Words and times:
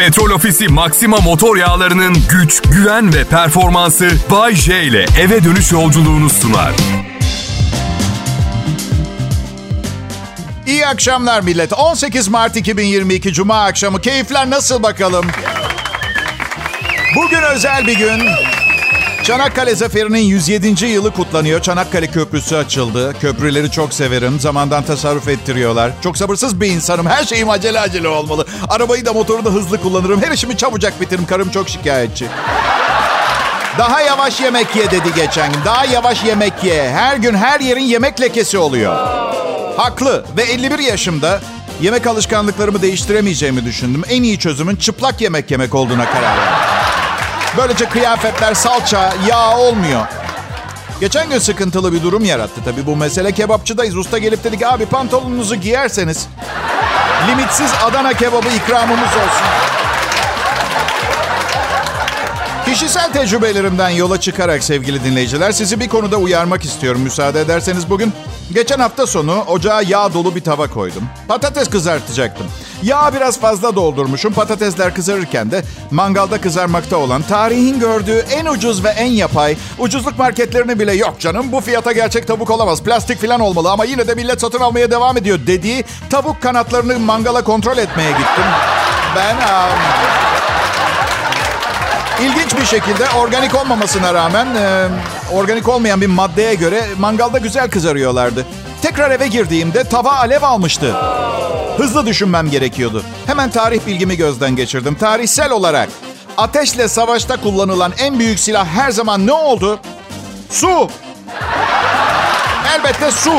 Petrol 0.00 0.30
Ofisi 0.30 0.68
Maxima 0.68 1.16
motor 1.16 1.56
yağlarının 1.56 2.16
güç, 2.30 2.62
güven 2.62 3.14
ve 3.14 3.24
performansı 3.24 4.10
Bay 4.30 4.54
J 4.54 4.82
ile 4.82 5.06
eve 5.20 5.44
dönüş 5.44 5.72
yolculuğunu 5.72 6.30
sunar. 6.30 6.72
İyi 10.66 10.86
akşamlar 10.86 11.40
millet. 11.40 11.72
18 11.72 12.28
Mart 12.28 12.56
2022 12.56 13.32
Cuma 13.32 13.64
akşamı. 13.64 14.00
Keyifler 14.00 14.50
nasıl 14.50 14.82
bakalım? 14.82 15.26
Bugün 17.16 17.42
özel 17.42 17.86
bir 17.86 17.98
gün. 17.98 18.20
Çanakkale 19.22 19.74
Zaferi'nin 19.74 20.18
107. 20.18 20.86
yılı 20.86 21.10
kutlanıyor. 21.10 21.62
Çanakkale 21.62 22.06
Köprüsü 22.06 22.56
açıldı. 22.56 23.14
Köprüleri 23.20 23.70
çok 23.70 23.94
severim. 23.94 24.40
Zamandan 24.40 24.82
tasarruf 24.82 25.28
ettiriyorlar. 25.28 25.92
Çok 26.02 26.18
sabırsız 26.18 26.60
bir 26.60 26.66
insanım. 26.66 27.06
Her 27.06 27.24
şeyim 27.24 27.50
acele 27.50 27.80
acele 27.80 28.08
olmalı. 28.08 28.46
Arabayı 28.68 29.06
da 29.06 29.12
motoru 29.12 29.44
da 29.44 29.50
hızlı 29.50 29.80
kullanırım. 29.82 30.22
Her 30.22 30.30
işimi 30.32 30.56
çabucak 30.56 31.00
bitiririm. 31.00 31.26
Karım 31.26 31.50
çok 31.50 31.68
şikayetçi. 31.68 32.26
Daha 33.78 34.00
yavaş 34.00 34.40
yemek 34.40 34.76
ye 34.76 34.90
dedi 34.90 35.14
geçen 35.16 35.52
gün. 35.52 35.60
Daha 35.64 35.84
yavaş 35.84 36.24
yemek 36.24 36.64
ye. 36.64 36.90
Her 36.90 37.16
gün 37.16 37.34
her 37.34 37.60
yerin 37.60 37.84
yemek 37.84 38.20
lekesi 38.20 38.58
oluyor. 38.58 38.96
Haklı 39.76 40.24
ve 40.36 40.42
51 40.42 40.78
yaşımda 40.78 41.40
yemek 41.82 42.06
alışkanlıklarımı 42.06 42.82
değiştiremeyeceğimi 42.82 43.64
düşündüm. 43.64 44.02
En 44.08 44.22
iyi 44.22 44.38
çözümün 44.38 44.76
çıplak 44.76 45.20
yemek 45.20 45.50
yemek 45.50 45.74
olduğuna 45.74 46.04
karar 46.12 46.36
verdim. 46.38 46.99
Böylece 47.56 47.88
kıyafetler 47.88 48.54
salça, 48.54 49.12
yağ 49.28 49.56
olmuyor. 49.56 50.06
Geçen 51.00 51.30
gün 51.30 51.38
sıkıntılı 51.38 51.92
bir 51.92 52.02
durum 52.02 52.24
yarattı 52.24 52.60
tabii 52.64 52.86
bu 52.86 52.96
mesele. 52.96 53.32
Kebapçıdayız. 53.32 53.96
Usta 53.96 54.18
gelip 54.18 54.44
dedi 54.44 54.58
ki 54.58 54.66
abi 54.66 54.86
pantolonunuzu 54.86 55.56
giyerseniz 55.56 56.28
limitsiz 57.28 57.70
Adana 57.84 58.12
kebabı 58.12 58.48
ikramımız 58.48 59.08
olsun. 59.08 59.46
Kişisel 62.66 63.12
tecrübelerimden 63.12 63.88
yola 63.88 64.20
çıkarak 64.20 64.64
sevgili 64.64 65.04
dinleyiciler 65.04 65.52
sizi 65.52 65.80
bir 65.80 65.88
konuda 65.88 66.16
uyarmak 66.16 66.64
istiyorum 66.64 67.00
müsaade 67.00 67.40
ederseniz 67.40 67.90
bugün. 67.90 68.12
Geçen 68.54 68.78
hafta 68.78 69.06
sonu 69.06 69.44
ocağa 69.46 69.82
yağ 69.82 70.14
dolu 70.14 70.34
bir 70.34 70.40
tava 70.40 70.66
koydum. 70.66 71.02
Patates 71.28 71.70
kızartacaktım. 71.70 72.46
Yağ 72.82 73.14
biraz 73.14 73.40
fazla 73.40 73.76
doldurmuşum. 73.76 74.32
Patatesler 74.32 74.94
kızarırken 74.94 75.50
de 75.50 75.64
mangalda 75.90 76.40
kızarmakta 76.40 76.96
olan 76.96 77.22
tarihin 77.22 77.80
gördüğü 77.80 78.24
en 78.30 78.46
ucuz 78.46 78.84
ve 78.84 78.88
en 78.88 79.10
yapay 79.10 79.56
ucuzluk 79.78 80.18
marketlerini 80.18 80.78
bile 80.78 80.92
yok 80.92 81.20
canım 81.20 81.52
bu 81.52 81.60
fiyata 81.60 81.92
gerçek 81.92 82.26
tavuk 82.26 82.50
olamaz. 82.50 82.82
Plastik 82.82 83.20
falan 83.20 83.40
olmalı 83.40 83.70
ama 83.70 83.84
yine 83.84 84.08
de 84.08 84.14
millet 84.14 84.40
satın 84.40 84.60
almaya 84.60 84.90
devam 84.90 85.16
ediyor 85.16 85.38
dediği 85.46 85.84
tavuk 86.10 86.42
kanatlarını 86.42 86.98
mangala 86.98 87.44
kontrol 87.44 87.78
etmeye 87.78 88.10
gittim. 88.10 88.44
Ben 89.16 89.34
um, 89.34 90.29
İlginç 92.22 92.56
bir 92.60 92.66
şekilde 92.66 93.04
organik 93.18 93.54
olmamasına 93.54 94.14
rağmen 94.14 94.46
e, 94.56 94.88
organik 95.32 95.68
olmayan 95.68 96.00
bir 96.00 96.06
maddeye 96.06 96.54
göre 96.54 96.84
mangalda 96.98 97.38
güzel 97.38 97.70
kızarıyorlardı. 97.70 98.46
Tekrar 98.82 99.10
eve 99.10 99.28
girdiğimde 99.28 99.84
tava 99.84 100.12
alev 100.12 100.42
almıştı. 100.42 100.96
Hızlı 101.76 102.06
düşünmem 102.06 102.50
gerekiyordu. 102.50 103.02
Hemen 103.26 103.50
tarih 103.50 103.86
bilgimi 103.86 104.16
gözden 104.16 104.56
geçirdim. 104.56 104.94
Tarihsel 104.94 105.50
olarak 105.50 105.88
ateşle 106.36 106.88
savaşta 106.88 107.40
kullanılan 107.40 107.92
en 107.98 108.18
büyük 108.18 108.38
silah 108.40 108.66
her 108.66 108.90
zaman 108.90 109.26
ne 109.26 109.32
oldu? 109.32 109.80
Su. 110.50 110.88
Elbette 112.74 113.10
su. 113.10 113.32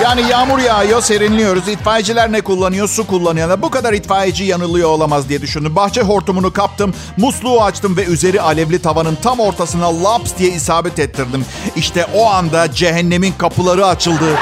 Yani 0.00 0.22
yağmur 0.30 0.58
yağıyor, 0.58 1.02
serinliyoruz. 1.02 1.68
İtfaiyeciler 1.68 2.32
ne 2.32 2.40
kullanıyor? 2.40 2.88
Su 2.88 3.06
kullanıyorlar. 3.06 3.62
Bu 3.62 3.70
kadar 3.70 3.92
itfaiyeci 3.92 4.44
yanılıyor 4.44 4.88
olamaz 4.88 5.28
diye 5.28 5.42
düşündüm. 5.42 5.76
Bahçe 5.76 6.02
hortumunu 6.02 6.52
kaptım, 6.52 6.94
musluğu 7.16 7.62
açtım 7.62 7.96
ve 7.96 8.04
üzeri 8.04 8.40
alevli 8.40 8.82
tavanın 8.82 9.18
tam 9.22 9.40
ortasına 9.40 10.04
laps 10.04 10.32
diye 10.38 10.50
isabet 10.50 10.98
ettirdim. 10.98 11.46
İşte 11.76 12.06
o 12.14 12.30
anda 12.30 12.72
cehennemin 12.72 13.32
kapıları 13.38 13.86
açıldı. 13.86 14.32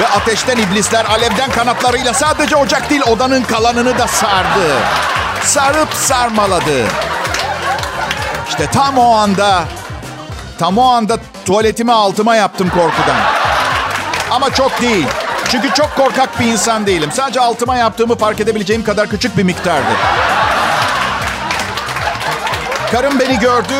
Ve 0.00 0.08
ateşten 0.08 0.56
iblisler 0.56 1.04
alevden 1.04 1.50
kanatlarıyla 1.50 2.14
sadece 2.14 2.56
ocak 2.56 2.90
değil 2.90 3.02
odanın 3.02 3.42
kalanını 3.42 3.98
da 3.98 4.06
sardı. 4.06 4.76
Sarıp 5.42 5.94
sarmaladı. 5.94 6.84
İşte 8.48 8.66
tam 8.66 8.98
o 8.98 9.14
anda, 9.14 9.64
tam 10.58 10.78
o 10.78 10.84
anda 10.84 11.18
tuvaletimi 11.46 11.92
altıma 11.92 12.36
yaptım 12.36 12.68
korkudan. 12.68 13.45
Ama 14.36 14.54
çok 14.54 14.80
değil. 14.80 15.06
Çünkü 15.48 15.68
çok 15.74 15.96
korkak 15.96 16.40
bir 16.40 16.44
insan 16.44 16.86
değilim. 16.86 17.10
Sadece 17.12 17.40
altıma 17.40 17.76
yaptığımı 17.76 18.16
fark 18.16 18.40
edebileceğim 18.40 18.84
kadar 18.84 19.10
küçük 19.10 19.36
bir 19.36 19.42
miktardı. 19.42 19.88
Karım 22.92 23.20
beni 23.20 23.38
gördü. 23.38 23.74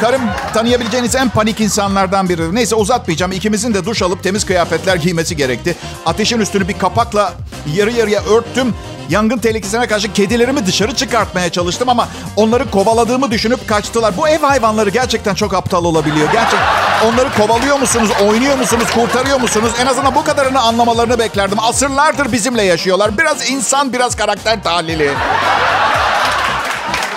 Karım 0.00 0.20
tanıyabileceğiniz 0.54 1.14
en 1.14 1.28
panik 1.28 1.60
insanlardan 1.60 2.28
biri. 2.28 2.54
Neyse 2.54 2.74
uzatmayacağım. 2.74 3.32
İkimizin 3.32 3.74
de 3.74 3.86
duş 3.86 4.02
alıp 4.02 4.22
temiz 4.22 4.46
kıyafetler 4.46 4.96
giymesi 4.96 5.36
gerekti. 5.36 5.76
Ateşin 6.06 6.40
üstünü 6.40 6.68
bir 6.68 6.78
kapakla 6.78 7.32
yarı 7.74 7.92
yarıya 7.92 8.22
örttüm. 8.22 8.74
Yangın 9.08 9.38
tehlikesine 9.38 9.86
karşı 9.86 10.12
kedilerimi 10.12 10.66
dışarı 10.66 10.94
çıkartmaya 10.94 11.48
çalıştım 11.50 11.88
ama 11.88 12.08
onları 12.36 12.70
kovaladığımı 12.70 13.30
düşünüp 13.30 13.68
kaçtılar. 13.68 14.16
Bu 14.16 14.28
ev 14.28 14.40
hayvanları 14.40 14.90
gerçekten 14.90 15.34
çok 15.34 15.54
aptal 15.54 15.84
olabiliyor. 15.84 16.32
Gerçek 16.32 16.60
onları 17.06 17.28
kovalıyor 17.34 17.78
musunuz, 17.78 18.10
oynuyor 18.28 18.58
musunuz, 18.58 18.86
kurtarıyor 18.94 19.40
musunuz? 19.40 19.72
En 19.82 19.86
azından 19.86 20.14
bu 20.14 20.24
kadarını 20.24 20.60
anlamalarını 20.60 21.18
beklerdim. 21.18 21.58
Asırlardır 21.60 22.32
bizimle 22.32 22.62
yaşıyorlar. 22.62 23.18
Biraz 23.18 23.50
insan, 23.50 23.92
biraz 23.92 24.16
karakter 24.16 24.62
tahlili. 24.62 25.10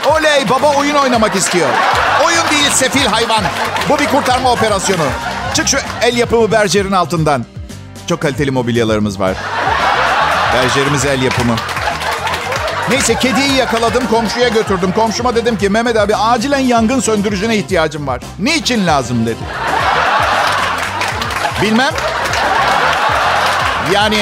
Oley 0.05 0.49
baba 0.49 0.73
oyun 0.73 0.95
oynamak 0.95 1.35
istiyor. 1.35 1.69
Oyun 2.25 2.49
değil 2.51 2.71
sefil 2.71 3.05
hayvan. 3.05 3.43
Bu 3.89 3.99
bir 3.99 4.05
kurtarma 4.05 4.51
operasyonu. 4.51 5.03
Çık 5.53 5.67
şu 5.67 5.77
el 6.01 6.17
yapımı 6.17 6.51
bercerin 6.51 6.91
altından. 6.91 7.45
Çok 8.07 8.21
kaliteli 8.21 8.51
mobilyalarımız 8.51 9.19
var. 9.19 9.35
Bercerimiz 10.53 11.05
el 11.05 11.21
yapımı. 11.21 11.55
Neyse 12.89 13.15
kediyi 13.15 13.53
yakaladım 13.53 14.03
komşuya 14.07 14.47
götürdüm. 14.47 14.91
Komşuma 14.91 15.35
dedim 15.35 15.57
ki 15.57 15.69
Mehmet 15.69 15.97
abi 15.97 16.15
acilen 16.15 16.59
yangın 16.59 16.99
söndürücüne 16.99 17.55
ihtiyacım 17.57 18.07
var. 18.07 18.21
Niçin 18.39 18.87
lazım 18.87 19.25
dedi. 19.25 19.39
Bilmem. 21.61 21.93
Yani 23.93 24.17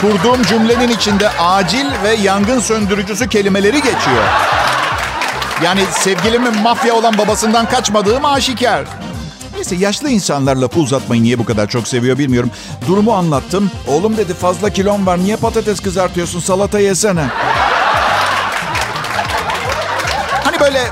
kurduğum 0.00 0.42
cümlenin 0.42 0.88
içinde 0.88 1.28
acil 1.38 1.86
ve 2.04 2.14
yangın 2.14 2.60
söndürücüsü 2.60 3.28
kelimeleri 3.28 3.76
geçiyor. 3.76 4.24
Yani 5.64 5.80
sevgilimin 5.90 6.62
mafya 6.62 6.94
olan 6.94 7.18
babasından 7.18 7.66
kaçmadığım 7.66 8.24
aşikar. 8.24 8.84
Neyse 9.54 9.76
yaşlı 9.76 10.10
insanlar 10.10 10.56
lafı 10.56 10.80
uzatmayı 10.80 11.22
niye 11.22 11.38
bu 11.38 11.44
kadar 11.44 11.68
çok 11.68 11.88
seviyor 11.88 12.18
bilmiyorum. 12.18 12.50
Durumu 12.88 13.12
anlattım. 13.12 13.70
Oğlum 13.88 14.16
dedi 14.16 14.34
fazla 14.34 14.70
kilon 14.70 15.06
var 15.06 15.18
niye 15.18 15.36
patates 15.36 15.80
kızartıyorsun 15.80 16.40
salata 16.40 16.80
yesene. 16.80 17.26
Hani 20.44 20.60
böyle... 20.60 20.78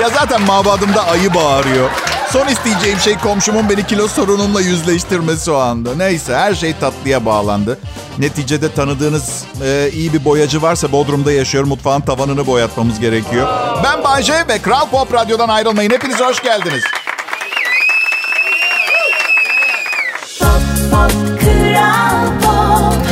ya 0.00 0.08
zaten 0.14 0.42
mabadımda 0.42 1.06
ayı 1.06 1.34
bağırıyor. 1.34 1.90
Son 2.32 2.48
isteyeceğim 2.48 2.98
şey 2.98 3.18
komşumun 3.18 3.68
beni 3.68 3.86
kilo 3.86 4.08
sorunumla 4.08 4.60
yüzleştirmesi 4.60 5.50
o 5.50 5.56
anda. 5.56 5.94
Neyse 5.94 6.36
her 6.36 6.54
şey 6.54 6.74
tatlıya 6.76 7.26
bağlandı. 7.26 7.78
Neticede 8.18 8.72
tanıdığınız 8.72 9.44
e, 9.64 9.90
iyi 9.92 10.12
bir 10.12 10.24
boyacı 10.24 10.62
varsa 10.62 10.92
Bodrum'da 10.92 11.32
yaşıyor. 11.32 11.64
Mutfağın 11.64 12.00
tavanını 12.00 12.46
boyatmamız 12.46 13.00
gerekiyor. 13.00 13.48
Ben 13.84 14.04
Bayce 14.04 14.44
ve 14.48 14.58
Kral 14.58 14.86
Pop 14.90 15.14
Radyo'dan 15.14 15.48
ayrılmayın. 15.48 15.90
Hepiniz 15.90 16.20
hoş 16.20 16.42
geldiniz. 16.42 16.82
Pop, 20.40 20.50
pop, 20.90 21.40
Kral 21.40 22.40
Pop. 22.42 23.06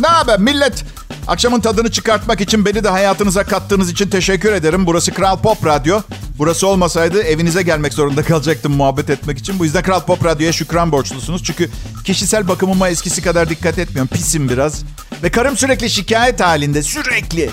Ne 0.00 0.06
haber 0.08 0.38
millet? 0.38 0.84
Akşamın 1.26 1.60
tadını 1.60 1.90
çıkartmak 1.90 2.40
için 2.40 2.64
beni 2.64 2.84
de 2.84 2.88
hayatınıza 2.88 3.44
kattığınız 3.44 3.90
için 3.90 4.10
teşekkür 4.10 4.52
ederim. 4.52 4.86
Burası 4.86 5.14
Kral 5.14 5.38
Pop 5.38 5.66
Radyo. 5.66 6.00
Burası 6.38 6.66
olmasaydı 6.66 7.22
evinize 7.22 7.62
gelmek 7.62 7.92
zorunda 7.92 8.22
kalacaktım 8.22 8.72
muhabbet 8.72 9.10
etmek 9.10 9.38
için. 9.38 9.58
Bu 9.58 9.64
yüzden 9.64 9.82
Kral 9.82 10.00
Pop 10.00 10.24
Radyo'ya 10.24 10.52
şükran 10.52 10.92
borçlusunuz. 10.92 11.44
Çünkü 11.44 11.70
kişisel 12.04 12.48
bakımıma 12.48 12.88
eskisi 12.88 13.22
kadar 13.22 13.48
dikkat 13.50 13.78
etmiyorum. 13.78 14.08
Pisim 14.14 14.48
biraz. 14.48 14.82
Ve 15.22 15.30
karım 15.30 15.56
sürekli 15.56 15.90
şikayet 15.90 16.40
halinde. 16.40 16.82
Sürekli. 16.82 17.50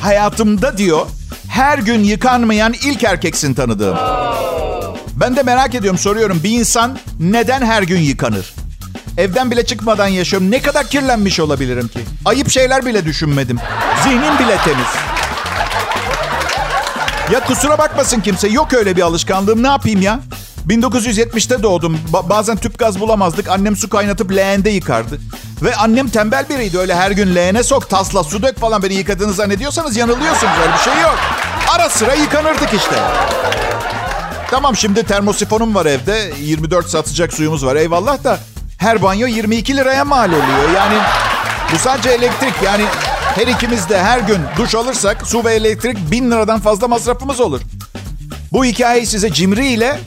Hayatımda 0.00 0.78
diyor 0.78 1.06
her 1.48 1.78
gün 1.78 2.04
yıkanmayan 2.04 2.72
ilk 2.72 3.04
erkeksin 3.04 3.54
tanıdığım. 3.54 3.96
Ben 5.16 5.36
de 5.36 5.42
merak 5.42 5.74
ediyorum 5.74 5.98
soruyorum. 5.98 6.40
Bir 6.44 6.50
insan 6.50 6.98
neden 7.20 7.62
her 7.62 7.82
gün 7.82 8.00
yıkanır? 8.00 8.54
Evden 9.20 9.50
bile 9.50 9.66
çıkmadan 9.66 10.06
yaşıyorum. 10.06 10.50
Ne 10.50 10.62
kadar 10.62 10.86
kirlenmiş 10.86 11.40
olabilirim 11.40 11.88
ki? 11.88 12.00
Ayıp 12.24 12.50
şeyler 12.50 12.86
bile 12.86 13.04
düşünmedim. 13.04 13.58
Zihnim 14.04 14.38
bile 14.38 14.56
temiz. 14.64 14.86
Ya 17.32 17.40
kusura 17.40 17.78
bakmasın 17.78 18.20
kimse. 18.20 18.48
Yok 18.48 18.74
öyle 18.74 18.96
bir 18.96 19.02
alışkanlığım. 19.02 19.62
Ne 19.62 19.66
yapayım 19.66 20.02
ya? 20.02 20.20
1970'te 20.68 21.62
doğdum. 21.62 21.98
Ba- 22.12 22.28
bazen 22.28 22.56
tüp 22.56 22.78
gaz 22.78 23.00
bulamazdık. 23.00 23.48
Annem 23.48 23.76
su 23.76 23.88
kaynatıp 23.88 24.32
leğende 24.36 24.70
yıkardı. 24.70 25.18
Ve 25.62 25.76
annem 25.76 26.08
tembel 26.08 26.48
biriydi. 26.48 26.78
Öyle 26.78 26.94
her 26.94 27.10
gün 27.10 27.34
leğene 27.34 27.62
sok, 27.62 27.90
tasla, 27.90 28.24
su 28.24 28.42
dök 28.42 28.58
falan 28.58 28.82
beni 28.82 28.94
yıkadığını 28.94 29.32
zannediyorsanız 29.32 29.96
yanılıyorsunuz. 29.96 30.52
Öyle 30.62 30.72
bir 30.72 30.78
şey 30.92 31.02
yok. 31.02 31.18
Ara 31.76 31.88
sıra 31.88 32.14
yıkanırdık 32.14 32.74
işte. 32.74 32.96
Tamam 34.50 34.76
şimdi 34.76 35.02
termosifonum 35.02 35.74
var 35.74 35.86
evde. 35.86 36.32
24 36.40 36.88
saat 36.88 37.08
sıcak 37.08 37.32
suyumuz 37.32 37.66
var. 37.66 37.76
Eyvallah 37.76 38.24
da 38.24 38.38
her 38.80 39.02
banyo 39.02 39.26
22 39.26 39.76
liraya 39.76 40.04
mal 40.04 40.28
oluyor. 40.28 40.70
Yani 40.76 40.96
bu 41.74 41.78
sadece 41.78 42.10
elektrik. 42.10 42.54
Yani 42.64 42.84
her 43.34 43.46
ikimiz 43.46 43.88
de 43.88 44.02
her 44.02 44.18
gün 44.18 44.38
duş 44.56 44.74
alırsak 44.74 45.26
su 45.26 45.44
ve 45.44 45.54
elektrik 45.54 46.10
1000 46.10 46.30
liradan 46.30 46.60
fazla 46.60 46.88
masrafımız 46.88 47.40
olur. 47.40 47.60
Bu 48.52 48.64
hikayeyi 48.64 49.06
size 49.06 49.32
cimri 49.32 49.66
ile 49.66 49.98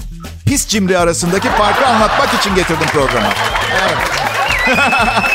pis 0.45 0.67
cimri 0.67 0.97
arasındaki 0.97 1.49
farkı 1.49 1.85
anlatmak 1.87 2.33
için 2.41 2.55
getirdim 2.55 2.87
programa. 2.93 3.27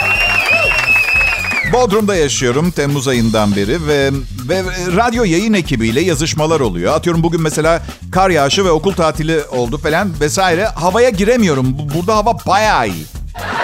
Bodrum'da 1.72 2.16
yaşıyorum 2.16 2.70
Temmuz 2.70 3.08
ayından 3.08 3.56
beri 3.56 3.86
ve 3.86 4.10
ve 4.48 4.62
radyo 4.96 5.24
yayın 5.24 5.52
ekibiyle 5.54 6.00
yazışmalar 6.00 6.60
oluyor. 6.60 6.94
Atıyorum 6.94 7.22
bugün 7.22 7.40
mesela 7.42 7.82
kar 8.12 8.30
yağışı 8.30 8.64
ve 8.64 8.70
okul 8.70 8.92
tatili 8.92 9.42
oldu 9.50 9.78
falan 9.78 10.20
vesaire. 10.20 10.64
Havaya 10.66 11.10
giremiyorum. 11.10 11.78
Bu- 11.78 11.94
Burada 11.94 12.16
hava 12.16 12.36
bayağı 12.46 12.88
iyi. 12.88 13.04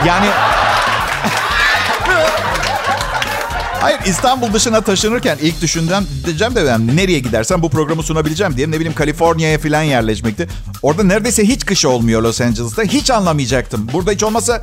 Yani 0.06 0.26
Hayır 3.80 4.00
İstanbul 4.06 4.52
dışına 4.52 4.80
taşınırken 4.80 5.38
ilk 5.42 5.60
düşündüğüm 5.60 6.08
diyeceğim 6.24 6.54
de 6.54 6.66
ben 6.66 6.96
nereye 6.96 7.18
gidersem 7.18 7.62
bu 7.62 7.70
programı 7.70 8.02
sunabileceğim 8.02 8.56
diye 8.56 8.70
ne 8.70 8.74
bileyim 8.74 8.94
Kaliforniya'ya 8.94 9.58
falan 9.58 9.82
yerleşmekti. 9.82 10.48
Orada 10.82 11.02
neredeyse 11.02 11.44
hiç 11.44 11.66
kış 11.66 11.84
olmuyor 11.84 12.22
Los 12.22 12.40
Angeles'ta. 12.40 12.82
Hiç 12.82 13.10
anlamayacaktım. 13.10 13.88
Burada 13.92 14.10
hiç 14.10 14.22
olmasa 14.22 14.62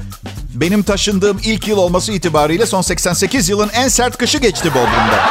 benim 0.54 0.84
taşındığım 0.84 1.40
ilk 1.44 1.68
yıl 1.68 1.78
olması 1.78 2.12
itibariyle 2.12 2.66
son 2.66 2.82
88 2.82 3.50
yılın 3.50 3.70
en 3.74 3.88
sert 3.88 4.18
kışı 4.18 4.38
geçti 4.38 4.74
Bodrum'da. 4.74 5.30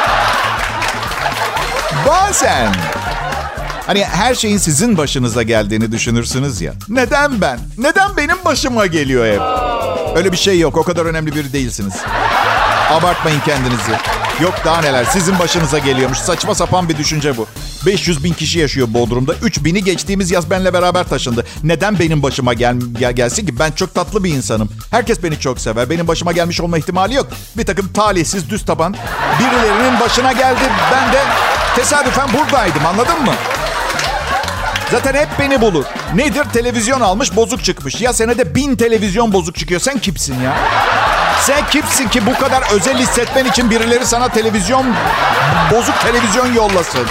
Bazen 2.07 2.73
Hani 3.87 4.05
her 4.05 4.35
şeyin 4.35 4.57
sizin 4.57 4.97
başınıza 4.97 5.43
geldiğini 5.43 5.91
düşünürsünüz 5.91 6.61
ya. 6.61 6.73
Neden 6.89 7.41
ben? 7.41 7.59
Neden 7.77 8.17
benim 8.17 8.37
başıma 8.45 8.85
geliyor 8.85 9.25
hep? 9.25 9.41
Öyle 10.17 10.31
bir 10.31 10.37
şey 10.37 10.59
yok. 10.59 10.77
O 10.77 10.83
kadar 10.83 11.05
önemli 11.05 11.35
biri 11.35 11.53
değilsiniz. 11.53 11.93
Abartmayın 12.91 13.39
kendinizi. 13.39 13.91
Yok 14.41 14.53
daha 14.65 14.81
neler 14.81 15.05
sizin 15.05 15.39
başınıza 15.39 15.79
geliyormuş. 15.79 16.17
Saçma 16.17 16.55
sapan 16.55 16.89
bir 16.89 16.97
düşünce 16.97 17.37
bu. 17.37 17.47
500 17.85 18.23
bin 18.23 18.33
kişi 18.33 18.59
yaşıyor 18.59 18.87
Bodrum'da. 18.93 19.33
3000'i 19.33 19.83
geçtiğimiz 19.83 20.31
yaz 20.31 20.49
benle 20.49 20.73
beraber 20.73 21.03
taşındı. 21.03 21.45
Neden 21.63 21.99
benim 21.99 22.23
başıma 22.23 22.53
gel, 22.53 22.75
gel 22.99 23.13
gelsin 23.13 23.45
ki? 23.45 23.59
Ben 23.59 23.71
çok 23.71 23.95
tatlı 23.95 24.23
bir 24.23 24.33
insanım. 24.33 24.69
Herkes 24.91 25.23
beni 25.23 25.39
çok 25.39 25.59
sever. 25.59 25.89
Benim 25.89 26.07
başıma 26.07 26.31
gelmiş 26.31 26.61
olma 26.61 26.77
ihtimali 26.77 27.13
yok. 27.13 27.27
Bir 27.57 27.65
takım 27.65 27.93
talihsiz 27.93 28.49
düz 28.49 28.65
taban 28.65 28.95
birilerinin 29.39 29.99
başına 29.99 30.31
geldi. 30.31 30.59
Ben 30.93 31.13
de 31.13 31.23
tesadüfen 31.75 32.27
buradaydım 32.33 32.85
anladın 32.85 33.21
mı? 33.25 33.33
Zaten 34.91 35.13
hep 35.13 35.29
beni 35.39 35.61
bulur. 35.61 35.85
Nedir? 36.15 36.43
Televizyon 36.53 37.01
almış 37.01 37.35
bozuk 37.35 37.63
çıkmış. 37.63 38.01
Ya 38.01 38.13
senede 38.13 38.55
bin 38.55 38.75
televizyon 38.75 39.33
bozuk 39.33 39.55
çıkıyor. 39.55 39.81
Sen 39.81 39.99
kimsin 39.99 40.41
ya? 40.41 40.55
Sen 41.41 41.69
kimsin 41.69 42.07
ki 42.07 42.25
bu 42.25 42.39
kadar 42.39 42.63
özel 42.75 42.97
hissetmen 42.97 43.45
için 43.45 43.71
birileri 43.71 44.05
sana 44.05 44.29
televizyon, 44.29 44.85
bozuk 45.71 46.01
televizyon 46.01 46.53
yollasın? 46.53 47.07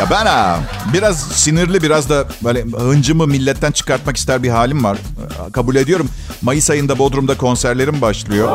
Ya 0.00 0.10
ben 0.10 0.26
ha, 0.26 0.58
biraz 0.92 1.20
sinirli 1.20 1.82
biraz 1.82 2.08
da 2.08 2.24
böyle 2.44 2.62
hıncımı 2.62 3.26
milletten 3.26 3.72
çıkartmak 3.72 4.16
ister 4.16 4.42
bir 4.42 4.48
halim 4.48 4.84
var. 4.84 4.98
Kabul 5.52 5.76
ediyorum. 5.76 6.08
Mayıs 6.42 6.70
ayında 6.70 6.98
Bodrum'da 6.98 7.36
konserlerim 7.36 8.00
başlıyor. 8.00 8.48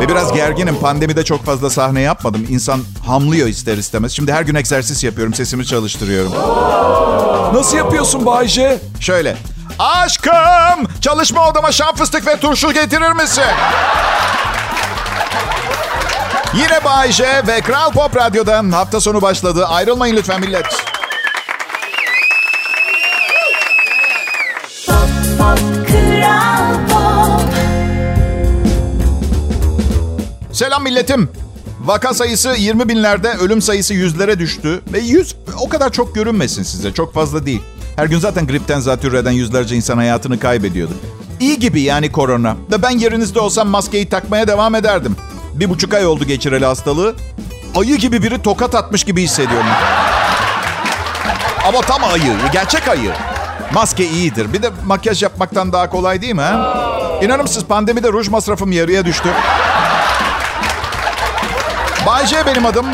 Ve 0.00 0.08
biraz 0.08 0.32
gerginim. 0.32 0.76
Pandemide 0.80 1.24
çok 1.24 1.44
fazla 1.44 1.70
sahne 1.70 2.00
yapmadım. 2.00 2.46
İnsan 2.48 2.80
hamlıyor 3.06 3.48
ister 3.48 3.76
istemez. 3.76 4.12
Şimdi 4.12 4.32
her 4.32 4.42
gün 4.42 4.54
egzersiz 4.54 5.04
yapıyorum. 5.04 5.34
Sesimi 5.34 5.66
çalıştırıyorum. 5.66 6.32
Nasıl 7.54 7.76
yapıyorsun 7.76 8.26
Bayce? 8.26 8.78
Şöyle. 9.00 9.36
Aşkım! 9.78 10.86
Çalışma 11.00 11.48
odama 11.48 11.72
şan 11.72 11.94
fıstık 11.94 12.26
ve 12.26 12.36
turşu 12.36 12.72
getirir 12.72 13.12
misin? 13.12 13.44
Yine 16.54 16.84
Bay 16.84 17.12
J 17.12 17.24
ve 17.46 17.60
Kral 17.60 17.90
Pop 17.92 18.16
Radyo'da 18.16 18.64
hafta 18.72 19.00
sonu 19.00 19.22
başladı. 19.22 19.66
Ayrılmayın 19.66 20.16
lütfen 20.16 20.40
millet. 20.40 20.64
Pop, 24.86 25.08
pop, 25.38 25.58
Kral 25.88 26.74
Pop. 26.88 27.54
Selam 30.52 30.82
milletim. 30.82 31.28
Vaka 31.84 32.14
sayısı 32.14 32.54
20 32.58 32.88
binlerde, 32.88 33.28
ölüm 33.28 33.62
sayısı 33.62 33.94
yüzlere 33.94 34.38
düştü. 34.38 34.82
Ve 34.92 34.98
yüz 34.98 35.36
o 35.60 35.68
kadar 35.68 35.92
çok 35.92 36.14
görünmesin 36.14 36.62
size. 36.62 36.92
Çok 36.92 37.14
fazla 37.14 37.46
değil. 37.46 37.62
Her 37.96 38.06
gün 38.06 38.18
zaten 38.18 38.46
gripten 38.46 38.80
zatürre 38.80 39.18
eden 39.18 39.30
yüzlerce 39.30 39.76
insan 39.76 39.96
hayatını 39.96 40.38
kaybediyordu. 40.40 40.94
İyi 41.40 41.58
gibi 41.58 41.80
yani 41.80 42.12
korona. 42.12 42.56
Da 42.70 42.82
ben 42.82 42.90
yerinizde 42.90 43.40
olsam 43.40 43.68
maskeyi 43.68 44.08
takmaya 44.08 44.48
devam 44.48 44.74
ederdim. 44.74 45.16
Bir 45.54 45.70
buçuk 45.70 45.94
ay 45.94 46.06
oldu 46.06 46.24
geçireli 46.24 46.64
hastalığı. 46.64 47.14
Ayı 47.76 47.96
gibi 47.96 48.22
biri 48.22 48.42
tokat 48.42 48.74
atmış 48.74 49.04
gibi 49.04 49.22
hissediyorum. 49.22 49.66
Ama 51.68 51.80
tam 51.80 52.04
ayı, 52.04 52.36
gerçek 52.52 52.88
ayı. 52.88 53.12
Maske 53.72 54.08
iyidir. 54.08 54.52
Bir 54.52 54.62
de 54.62 54.70
makyaj 54.86 55.22
yapmaktan 55.22 55.72
daha 55.72 55.90
kolay 55.90 56.22
değil 56.22 56.34
mi? 56.34 56.40
Ha? 56.40 56.74
İnanır 57.22 57.42
mısınız 57.42 57.66
pandemide 57.66 58.08
ruj 58.12 58.28
masrafım 58.28 58.72
yarıya 58.72 59.04
düştü. 59.04 59.28
Bay 62.10 62.26
benim 62.46 62.66
adım. 62.66 62.86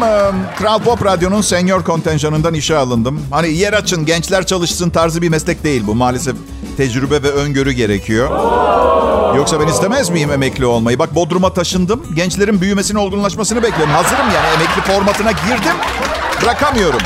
Kral 0.59 0.79
Pop 0.79 1.05
Radyo'nun 1.05 1.41
senior 1.41 1.85
kontenjanından 1.85 2.55
işe 2.55 2.77
alındım. 2.77 3.23
Hani 3.31 3.49
yer 3.49 3.73
açın, 3.73 4.07
gençler 4.07 4.47
çalışsın 4.47 4.91
tarzı 4.91 5.23
bir 5.23 5.29
meslek 5.29 5.65
değil 5.65 5.83
bu. 5.87 5.95
Maalesef 5.95 6.37
tecrübe 6.77 7.23
ve 7.23 7.31
öngörü 7.31 7.73
gerekiyor. 7.73 8.31
Yoksa 9.37 9.61
ben 9.61 9.67
istemez 9.67 10.11
miyim 10.11 10.33
emekli 10.33 10.67
olmayı? 10.67 10.99
Bak 10.99 11.15
Bodrum'a 11.15 11.53
taşındım. 11.53 12.03
Gençlerin 12.15 12.61
büyümesini, 12.61 12.99
olgunlaşmasını 12.99 13.63
bekliyorum. 13.63 13.95
Hazırım 13.95 14.27
yani 14.35 14.47
emekli 14.57 14.93
formatına 14.93 15.33
girdim. 15.33 15.77
Bırakamıyorum. 16.43 17.01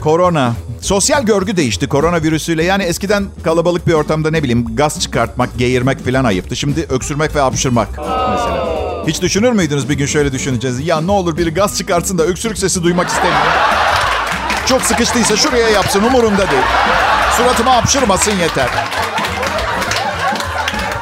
Korona. 0.00 0.52
Sosyal 0.80 1.22
görgü 1.22 1.56
değişti 1.56 1.88
koronavirüsüyle. 1.88 2.64
Yani 2.64 2.82
eskiden 2.82 3.26
kalabalık 3.44 3.86
bir 3.86 3.92
ortamda 3.92 4.30
ne 4.30 4.42
bileyim 4.42 4.76
gaz 4.76 5.00
çıkartmak, 5.00 5.58
geğirmek 5.58 6.04
falan 6.04 6.24
ayıptı. 6.24 6.56
Şimdi 6.56 6.86
öksürmek 6.90 7.36
ve 7.36 7.40
hapşırmak 7.40 7.88
mesela. 7.98 8.77
Hiç 9.08 9.22
düşünür 9.22 9.52
müydünüz 9.52 9.88
bir 9.88 9.94
gün 9.94 10.06
şöyle 10.06 10.32
düşüneceğiz? 10.32 10.86
Ya 10.86 11.00
ne 11.00 11.10
olur 11.10 11.36
biri 11.36 11.54
gaz 11.54 11.78
çıkartsın 11.78 12.18
da 12.18 12.22
öksürük 12.22 12.58
sesi 12.58 12.82
duymak 12.82 13.08
istemiyorum. 13.08 13.52
Çok 14.66 14.82
sıkıştıysa 14.82 15.36
şuraya 15.36 15.68
yapsın 15.68 16.02
umurumda 16.02 16.50
değil. 16.50 16.62
Suratıma 17.36 17.76
hapşırmasın 17.76 18.32
yeter. 18.32 18.68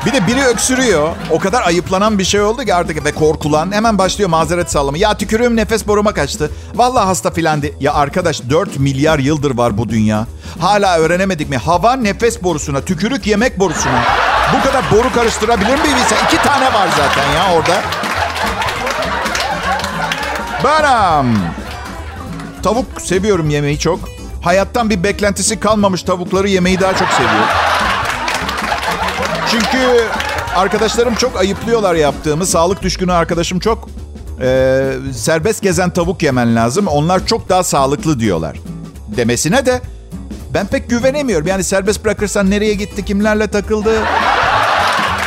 Bir 0.06 0.12
de 0.12 0.26
biri 0.26 0.44
öksürüyor. 0.44 1.16
O 1.30 1.38
kadar 1.38 1.62
ayıplanan 1.62 2.18
bir 2.18 2.24
şey 2.24 2.40
oldu 2.40 2.64
ki 2.64 2.74
artık 2.74 3.04
ve 3.04 3.12
korkulan 3.12 3.72
hemen 3.72 3.98
başlıyor 3.98 4.30
mazeret 4.30 4.70
sallama. 4.70 4.98
Ya 4.98 5.16
tükürüğüm 5.16 5.56
nefes 5.56 5.86
boruma 5.86 6.14
kaçtı. 6.14 6.50
Vallahi 6.74 7.04
hasta 7.04 7.30
filan. 7.30 7.62
Ya 7.80 7.94
arkadaş 7.94 8.42
4 8.50 8.78
milyar 8.78 9.18
yıldır 9.18 9.56
var 9.56 9.78
bu 9.78 9.88
dünya. 9.88 10.26
Hala 10.60 10.98
öğrenemedik 10.98 11.50
mi? 11.50 11.56
Hava 11.56 11.96
nefes 11.96 12.42
borusuna, 12.42 12.80
tükürük 12.80 13.26
yemek 13.26 13.58
borusuna. 13.58 14.02
Bu 14.54 14.62
kadar 14.68 14.84
boru 14.90 15.12
karıştırabilir 15.12 15.74
mi 15.74 15.84
bir 15.84 15.88
insan? 15.90 16.18
İki 16.26 16.36
tane 16.36 16.72
var 16.74 16.88
zaten 16.96 17.32
ya 17.32 17.52
orada. 17.54 17.82
Benim. 20.64 21.38
Tavuk 22.62 23.00
seviyorum 23.00 23.50
yemeği 23.50 23.78
çok. 23.78 23.98
Hayattan 24.42 24.90
bir 24.90 25.02
beklentisi 25.02 25.60
kalmamış 25.60 26.02
tavukları 26.02 26.48
yemeyi 26.48 26.80
daha 26.80 26.94
çok 26.96 27.08
seviyorum. 27.08 27.48
Çünkü 29.50 30.04
arkadaşlarım 30.56 31.14
çok 31.14 31.36
ayıplıyorlar 31.36 31.94
yaptığımı. 31.94 32.46
Sağlık 32.46 32.82
düşkünü 32.82 33.12
arkadaşım 33.12 33.58
çok. 33.58 33.88
Ee, 34.40 34.92
serbest 35.14 35.62
gezen 35.62 35.90
tavuk 35.90 36.22
yemen 36.22 36.56
lazım. 36.56 36.86
Onlar 36.86 37.26
çok 37.26 37.48
daha 37.48 37.62
sağlıklı 37.62 38.20
diyorlar. 38.20 38.56
Demesine 39.16 39.66
de 39.66 39.80
ben 40.54 40.66
pek 40.66 40.90
güvenemiyorum. 40.90 41.46
Yani 41.46 41.64
serbest 41.64 42.04
bırakırsan 42.04 42.50
nereye 42.50 42.74
gitti, 42.74 43.04
kimlerle 43.04 43.46
takıldı? 43.46 43.90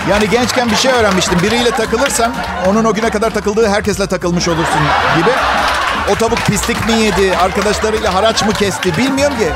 Yani 0.09 0.29
gençken 0.29 0.69
bir 0.69 0.75
şey 0.75 0.91
öğrenmiştim. 0.91 1.39
Biriyle 1.43 1.71
takılırsan 1.71 2.33
onun 2.67 2.85
o 2.85 2.93
güne 2.93 3.09
kadar 3.09 3.33
takıldığı 3.33 3.67
herkesle 3.67 4.07
takılmış 4.07 4.47
olursun 4.47 4.81
gibi. 5.17 5.29
O 6.11 6.15
tavuk 6.15 6.37
pislik 6.37 6.87
mi 6.87 6.93
yedi, 6.93 7.37
arkadaşlarıyla 7.37 8.13
haraç 8.13 8.45
mı 8.45 8.53
kesti 8.53 8.97
bilmiyorum 8.97 9.37
ki. 9.37 9.49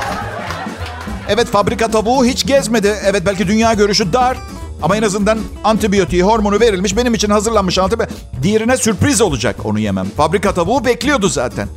Evet 1.29 1.47
fabrika 1.47 1.87
tavuğu 1.87 2.25
hiç 2.25 2.45
gezmedi. 2.45 2.95
Evet 3.05 3.23
belki 3.25 3.47
dünya 3.47 3.73
görüşü 3.73 4.13
dar. 4.13 4.37
Ama 4.81 4.97
en 4.97 5.01
azından 5.01 5.39
antibiyotiği, 5.63 6.23
hormonu 6.23 6.59
verilmiş. 6.59 6.97
Benim 6.97 7.13
için 7.13 7.29
hazırlanmış 7.29 7.77
antibiyotik. 7.79 8.17
Diğerine 8.43 8.77
sürpriz 8.77 9.21
olacak 9.21 9.55
onu 9.63 9.79
yemem. 9.79 10.07
Fabrika 10.17 10.53
tavuğu 10.53 10.85
bekliyordu 10.85 11.29
zaten. 11.29 11.67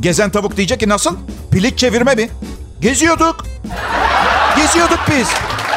Gezen 0.00 0.30
tavuk 0.30 0.56
diyecek 0.56 0.80
ki 0.80 0.88
nasıl? 0.88 1.16
Pilik 1.50 1.78
çevirme 1.78 2.14
mi? 2.14 2.28
Geziyorduk. 2.80 3.44
Geziyorduk 4.56 5.00
biz. 5.10 5.28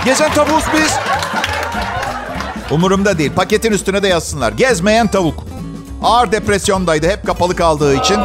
Gezen 0.05 0.33
tavuğuz 0.33 0.63
biz. 0.73 1.06
Umurumda 2.71 3.17
değil. 3.17 3.31
Paketin 3.35 3.71
üstüne 3.71 4.03
de 4.03 4.07
yazsınlar. 4.07 4.51
Gezmeyen 4.51 5.07
tavuk. 5.07 5.43
Ağır 6.03 6.31
depresyondaydı. 6.31 7.09
Hep 7.09 7.25
kapalı 7.25 7.55
kaldığı 7.55 7.95
için. 7.95 8.17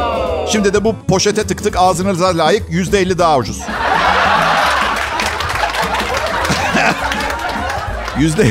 Şimdi 0.51 0.73
de 0.73 0.83
bu 0.83 0.95
poşete 1.07 1.43
tıktık 1.43 1.75
ağzınıza 1.77 2.37
layık 2.37 2.63
yüzde 2.69 2.99
elli 2.99 3.17
daha 3.17 3.37
ucuz. 3.37 3.61
Yüzde 8.17 8.47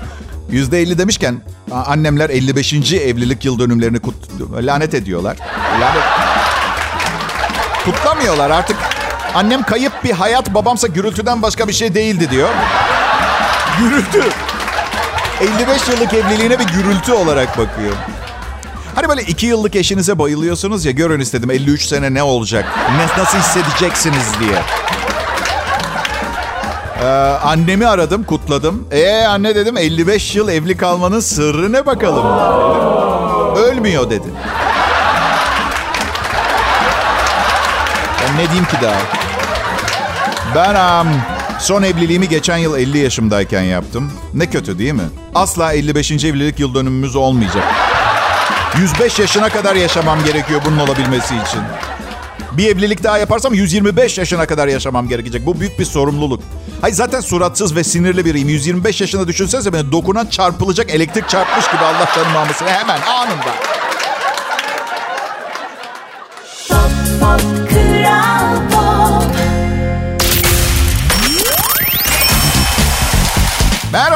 yüzde 0.50 0.82
elli 0.82 0.98
demişken 0.98 1.40
annemler 1.86 2.30
55. 2.30 2.92
evlilik 2.92 3.44
yıl 3.44 3.58
dönümlerini 3.58 4.00
kut, 4.00 4.14
lanet 4.52 4.94
ediyorlar. 4.94 5.36
Lanet. 5.80 6.02
Kutlamıyorlar 7.84 8.50
artık. 8.50 8.76
Annem 9.34 9.62
kayıp 9.62 10.04
bir 10.04 10.10
hayat, 10.10 10.54
babamsa 10.54 10.86
gürültüden 10.86 11.42
başka 11.42 11.68
bir 11.68 11.72
şey 11.72 11.94
değildi 11.94 12.30
diyor. 12.30 12.48
Gürültü. 13.78 14.24
55 15.42 15.88
yıllık 15.88 16.14
evliliğine 16.14 16.58
bir 16.58 16.64
gürültü 16.64 17.12
olarak 17.12 17.58
bakıyor. 17.58 17.92
Hani 18.94 19.08
böyle 19.08 19.22
iki 19.22 19.46
yıllık 19.46 19.76
eşinize 19.76 20.18
bayılıyorsunuz 20.18 20.84
ya 20.84 20.92
görün 20.92 21.20
istedim 21.20 21.50
53 21.50 21.82
sene 21.82 22.14
ne 22.14 22.22
olacak? 22.22 22.64
Nasıl 23.18 23.38
hissedeceksiniz 23.38 24.40
diye. 24.40 24.58
Ee, 27.02 27.06
annemi 27.44 27.86
aradım, 27.86 28.24
kutladım. 28.24 28.88
Ee 28.90 29.24
anne 29.24 29.54
dedim 29.54 29.76
55 29.76 30.36
yıl 30.36 30.48
evli 30.48 30.76
kalmanın 30.76 31.20
sırrı 31.20 31.72
ne 31.72 31.86
bakalım? 31.86 32.26
Ölmüyor 33.56 34.10
dedi. 34.10 34.28
Ben 38.20 38.36
ne 38.36 38.46
diyeyim 38.46 38.64
ki 38.64 38.76
daha? 38.82 39.00
Ben 40.54 41.00
um, 41.04 41.08
son 41.62 41.82
evliliğimi 41.82 42.28
geçen 42.28 42.56
yıl 42.56 42.76
50 42.76 42.98
yaşımdayken 42.98 43.62
yaptım. 43.62 44.12
Ne 44.34 44.50
kötü 44.50 44.78
değil 44.78 44.92
mi? 44.92 45.08
Asla 45.34 45.72
55. 45.72 46.10
evlilik 46.10 46.60
yıl 46.60 46.74
dönümümüz 46.74 47.16
olmayacak. 47.16 47.64
105 48.78 49.18
yaşına 49.18 49.48
kadar 49.48 49.74
yaşamam 49.74 50.24
gerekiyor 50.24 50.60
bunun 50.66 50.78
olabilmesi 50.78 51.34
için. 51.34 51.60
Bir 52.52 52.68
evlilik 52.68 53.02
daha 53.02 53.18
yaparsam 53.18 53.54
125 53.54 54.18
yaşına 54.18 54.46
kadar 54.46 54.68
yaşamam 54.68 55.08
gerekecek. 55.08 55.46
Bu 55.46 55.60
büyük 55.60 55.78
bir 55.78 55.84
sorumluluk. 55.84 56.42
Hayır 56.80 56.94
zaten 56.94 57.20
suratsız 57.20 57.76
ve 57.76 57.84
sinirli 57.84 58.24
biriyim. 58.24 58.48
125 58.48 59.00
yaşında 59.00 59.28
düşünsenize 59.28 59.72
beni 59.72 59.92
dokunan 59.92 60.26
çarpılacak 60.26 60.90
elektrik 60.90 61.28
çarpmış 61.28 61.66
gibi 61.66 61.84
Allah 61.84 62.06
tanımaması 62.14 62.64
hemen 62.64 63.00
anında. 63.00 63.54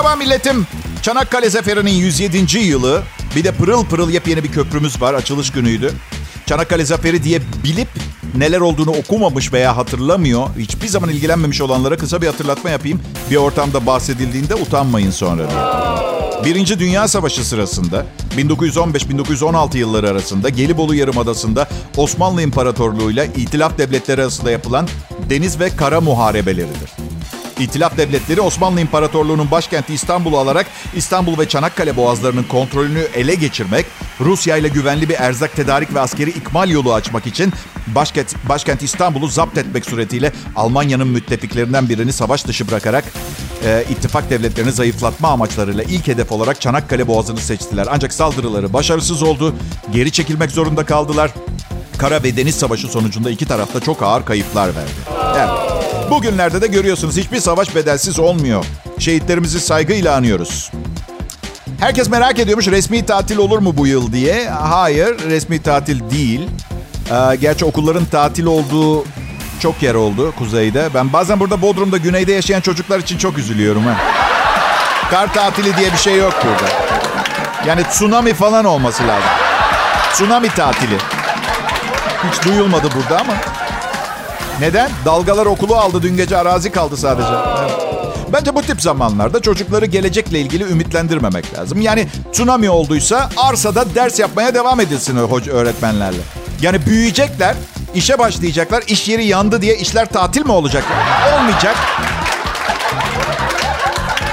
Merhaba 0.06 0.24
milletim. 0.24 0.66
Çanakkale 1.02 1.50
Zaferi'nin 1.50 1.90
107. 1.90 2.58
yılı. 2.58 3.02
Bir 3.36 3.44
de 3.44 3.52
pırıl 3.52 3.84
pırıl 3.84 4.10
yepyeni 4.10 4.44
bir 4.44 4.52
köprümüz 4.52 5.02
var. 5.02 5.14
Açılış 5.14 5.52
günüydü. 5.52 5.92
Çanakkale 6.46 6.84
Zaferi 6.84 7.24
diye 7.24 7.40
bilip 7.64 7.88
neler 8.36 8.60
olduğunu 8.60 8.90
okumamış 8.90 9.52
veya 9.52 9.76
hatırlamıyor, 9.76 10.48
hiçbir 10.58 10.86
zaman 10.88 11.10
ilgilenmemiş 11.10 11.60
olanlara 11.60 11.96
kısa 11.96 12.22
bir 12.22 12.26
hatırlatma 12.26 12.70
yapayım. 12.70 13.00
Bir 13.30 13.36
ortamda 13.36 13.86
bahsedildiğinde 13.86 14.54
utanmayın 14.54 15.10
sonra 15.10 15.50
diye. 15.50 15.60
Birinci 16.44 16.78
Dünya 16.78 17.08
Savaşı 17.08 17.44
sırasında 17.44 18.06
1915-1916 18.36 19.76
yılları 19.78 20.10
arasında 20.10 20.48
Gelibolu 20.48 20.94
Yarımadası'nda 20.94 21.68
Osmanlı 21.96 22.42
İmparatorluğu 22.42 23.10
ile 23.10 23.30
İtilaf 23.36 23.78
Devletleri 23.78 24.22
arasında 24.22 24.50
yapılan 24.50 24.88
deniz 25.30 25.60
ve 25.60 25.76
kara 25.76 26.00
muharebeleridir. 26.00 26.95
İtilaf 27.60 27.96
devletleri 27.96 28.40
Osmanlı 28.40 28.80
İmparatorluğu'nun 28.80 29.50
başkenti 29.50 29.94
İstanbul'u 29.94 30.38
alarak 30.38 30.66
İstanbul 30.96 31.38
ve 31.38 31.48
Çanakkale 31.48 31.96
boğazlarının 31.96 32.42
kontrolünü 32.42 33.00
ele 33.14 33.34
geçirmek, 33.34 33.86
Rusya 34.20 34.56
ile 34.56 34.68
güvenli 34.68 35.08
bir 35.08 35.14
erzak 35.14 35.56
tedarik 35.56 35.94
ve 35.94 36.00
askeri 36.00 36.30
ikmal 36.30 36.70
yolu 36.70 36.94
açmak 36.94 37.26
için 37.26 37.52
başkent, 37.86 38.34
başkent 38.48 38.82
İstanbul'u 38.82 39.28
zapt 39.28 39.58
etmek 39.58 39.86
suretiyle 39.86 40.32
Almanya'nın 40.56 41.08
müttefiklerinden 41.08 41.88
birini 41.88 42.12
savaş 42.12 42.46
dışı 42.46 42.68
bırakarak 42.68 43.04
e, 43.64 43.84
ittifak 43.90 44.30
devletlerini 44.30 44.72
zayıflatma 44.72 45.28
amaçlarıyla 45.28 45.84
ilk 45.84 46.06
hedef 46.06 46.32
olarak 46.32 46.60
Çanakkale 46.60 47.06
boğazını 47.06 47.40
seçtiler. 47.40 47.86
Ancak 47.90 48.12
saldırıları 48.12 48.72
başarısız 48.72 49.22
oldu, 49.22 49.54
geri 49.92 50.12
çekilmek 50.12 50.50
zorunda 50.50 50.84
kaldılar. 50.84 51.30
Kara 51.98 52.22
ve 52.22 52.36
deniz 52.36 52.54
savaşı 52.54 52.88
sonucunda 52.88 53.30
iki 53.30 53.46
tarafta 53.46 53.80
çok 53.80 54.02
ağır 54.02 54.24
kayıplar 54.24 54.66
verdi. 54.66 54.90
Evet. 55.36 55.75
Bugünlerde 56.10 56.60
de 56.60 56.66
görüyorsunuz 56.66 57.16
hiçbir 57.16 57.40
savaş 57.40 57.74
bedelsiz 57.74 58.18
olmuyor. 58.18 58.64
Şehitlerimizi 58.98 59.60
saygıyla 59.60 60.14
anıyoruz. 60.16 60.70
Herkes 61.80 62.08
merak 62.08 62.38
ediyormuş 62.38 62.68
resmi 62.68 63.06
tatil 63.06 63.36
olur 63.36 63.58
mu 63.58 63.74
bu 63.76 63.86
yıl 63.86 64.12
diye. 64.12 64.48
Hayır 64.50 65.18
resmi 65.30 65.62
tatil 65.62 66.10
değil. 66.10 66.40
Ee, 67.10 67.36
gerçi 67.36 67.64
okulların 67.64 68.04
tatil 68.04 68.44
olduğu 68.46 69.04
çok 69.60 69.82
yer 69.82 69.94
oldu 69.94 70.32
kuzeyde. 70.38 70.88
Ben 70.94 71.12
bazen 71.12 71.40
burada 71.40 71.62
Bodrum'da 71.62 71.96
güneyde 71.96 72.32
yaşayan 72.32 72.60
çocuklar 72.60 72.98
için 72.98 73.18
çok 73.18 73.38
üzülüyorum. 73.38 73.82
Ha. 73.86 73.96
Kar 75.10 75.34
tatili 75.34 75.76
diye 75.76 75.92
bir 75.92 75.98
şey 75.98 76.16
yok 76.16 76.34
burada. 76.44 76.72
Yani 77.66 77.84
tsunami 77.84 78.34
falan 78.34 78.64
olması 78.64 79.02
lazım. 79.02 79.28
Tsunami 80.12 80.48
tatili. 80.48 80.96
Hiç 82.32 82.44
duyulmadı 82.44 82.88
burada 82.96 83.20
ama. 83.20 83.34
Neden? 84.60 84.90
Dalgalar 85.04 85.46
okulu 85.46 85.76
aldı. 85.76 86.02
Dün 86.02 86.16
gece 86.16 86.36
arazi 86.36 86.72
kaldı 86.72 86.96
sadece. 86.96 87.28
Evet. 87.60 87.72
Bence 88.32 88.54
bu 88.54 88.62
tip 88.62 88.82
zamanlarda 88.82 89.40
çocukları 89.42 89.86
gelecekle 89.86 90.40
ilgili 90.40 90.64
ümitlendirmemek 90.64 91.58
lazım. 91.58 91.80
Yani 91.80 92.06
tsunami 92.32 92.70
olduysa 92.70 93.28
arsada 93.36 93.94
ders 93.94 94.18
yapmaya 94.18 94.54
devam 94.54 94.80
edilsin 94.80 95.16
öğretmenlerle. 95.50 96.20
Yani 96.60 96.86
büyüyecekler, 96.86 97.54
işe 97.94 98.18
başlayacaklar. 98.18 98.82
iş 98.86 99.08
yeri 99.08 99.26
yandı 99.26 99.62
diye 99.62 99.76
işler 99.76 100.06
tatil 100.08 100.44
mi 100.46 100.52
olacak? 100.52 100.84
Olmayacak. 101.34 101.76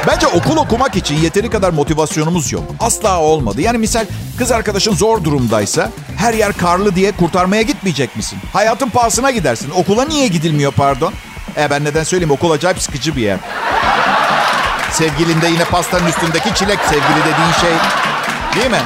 Bence 0.07 0.27
okul 0.27 0.57
okumak 0.57 0.95
için 0.95 1.15
yeteri 1.17 1.49
kadar 1.49 1.69
motivasyonumuz 1.69 2.51
yok. 2.51 2.63
Asla 2.79 3.19
olmadı. 3.19 3.61
Yani 3.61 3.77
misal 3.77 4.05
kız 4.37 4.51
arkadaşın 4.51 4.95
zor 4.95 5.23
durumdaysa 5.23 5.91
her 6.17 6.33
yer 6.33 6.53
karlı 6.53 6.95
diye 6.95 7.11
kurtarmaya 7.11 7.61
gitmeyecek 7.61 8.15
misin? 8.15 8.39
Hayatın 8.53 8.89
pahasına 8.89 9.31
gidersin. 9.31 9.71
Okula 9.75 10.05
niye 10.05 10.27
gidilmiyor 10.27 10.71
pardon? 10.71 11.13
E 11.57 11.69
ben 11.69 11.83
neden 11.83 12.03
söyleyeyim 12.03 12.31
okul 12.31 12.51
acayip 12.51 12.81
sıkıcı 12.81 13.15
bir 13.15 13.21
yer. 13.21 13.37
Sevgilinde 14.91 15.47
yine 15.47 15.63
pastanın 15.65 16.07
üstündeki 16.07 16.55
çilek 16.55 16.79
sevgili 16.79 17.19
dediğin 17.19 17.53
şey. 17.61 17.71
Değil 18.55 18.71
mi? 18.71 18.81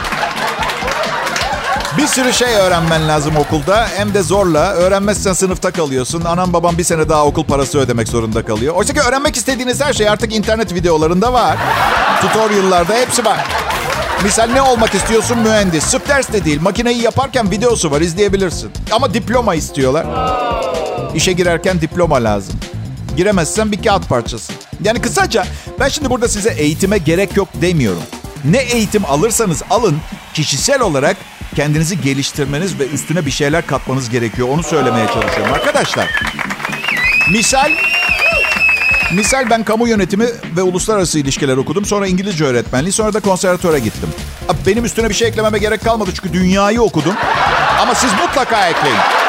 Bir 1.98 2.08
sürü 2.08 2.34
şey 2.34 2.56
öğrenmen 2.56 3.08
lazım 3.08 3.36
okulda. 3.38 3.88
Hem 3.96 4.14
de 4.14 4.24
zorla. 4.24 4.74
Öğrenmezsen 4.74 5.34
sınıfta 5.34 5.72
kalıyorsun. 5.72 6.22
Anam 6.22 6.54
babam 6.54 6.78
bir 6.78 6.84
sene 6.84 7.10
daha 7.10 7.26
okul 7.26 7.44
parası 7.44 7.80
ödemek 7.80 8.08
zorunda 8.08 8.46
kalıyor. 8.46 8.76
Oysa 8.76 8.94
ki 8.94 9.02
öğrenmek 9.02 9.36
istediğiniz 9.38 9.82
her 9.82 9.94
şey 9.94 10.10
artık 10.10 10.34
internet 10.36 10.74
videolarında 10.74 11.34
var. 11.34 11.58
Tutorial'larda 12.22 12.94
hepsi 12.94 13.26
var. 13.26 13.46
Misal 14.24 14.48
ne 14.48 14.62
olmak 14.62 14.96
istiyorsun? 14.96 15.40
Mühendis. 15.40 15.84
Sırf 15.84 16.10
ders 16.10 16.34
de 16.34 16.46
değil. 16.46 16.62
Makineyi 16.62 17.02
yaparken 17.02 17.52
videosu 17.52 17.92
var 17.92 18.02
izleyebilirsin. 18.02 18.72
Ama 18.92 19.14
diploma 19.14 19.56
istiyorlar. 19.56 20.06
İşe 21.16 21.32
girerken 21.32 21.82
diploma 21.82 22.16
lazım. 22.24 22.56
Giremezsen 23.18 23.72
bir 23.72 23.84
kağıt 23.84 24.10
parçası. 24.10 24.54
Yani 24.84 25.02
kısaca 25.02 25.46
ben 25.80 25.88
şimdi 25.88 26.10
burada 26.10 26.28
size 26.28 26.50
eğitime 26.50 26.98
gerek 26.98 27.38
yok 27.38 27.48
demiyorum. 27.62 28.02
Ne 28.46 28.58
eğitim 28.58 29.06
alırsanız 29.06 29.64
alın 29.70 29.98
kişisel 30.34 30.82
olarak 30.82 31.18
kendinizi 31.58 32.02
geliştirmeniz 32.02 32.80
ve 32.80 32.88
üstüne 32.88 33.26
bir 33.26 33.32
şeyler 33.32 33.68
katmanız 33.68 34.10
gerekiyor. 34.10 34.48
Onu 34.50 34.64
söylemeye 34.64 35.08
çalışıyorum 35.08 35.54
arkadaşlar. 35.54 36.10
Misal 37.32 37.72
Misal 39.14 39.50
ben 39.50 39.64
kamu 39.64 39.88
yönetimi 39.88 40.26
ve 40.58 40.62
uluslararası 40.62 41.20
ilişkiler 41.20 41.58
okudum. 41.58 41.86
Sonra 41.86 42.08
İngilizce 42.08 42.46
öğretmenliği, 42.46 42.92
sonra 42.92 43.14
da 43.14 43.20
konservatöre 43.20 43.80
gittim. 43.80 44.10
Benim 44.68 44.86
üstüne 44.86 45.10
bir 45.10 45.14
şey 45.14 45.28
eklememe 45.28 45.58
gerek 45.58 45.84
kalmadı 45.84 46.10
çünkü 46.16 46.34
dünyayı 46.34 46.82
okudum. 46.82 47.14
Ama 47.82 47.96
siz 47.96 48.12
mutlaka 48.14 48.68
ekleyin. 48.68 49.27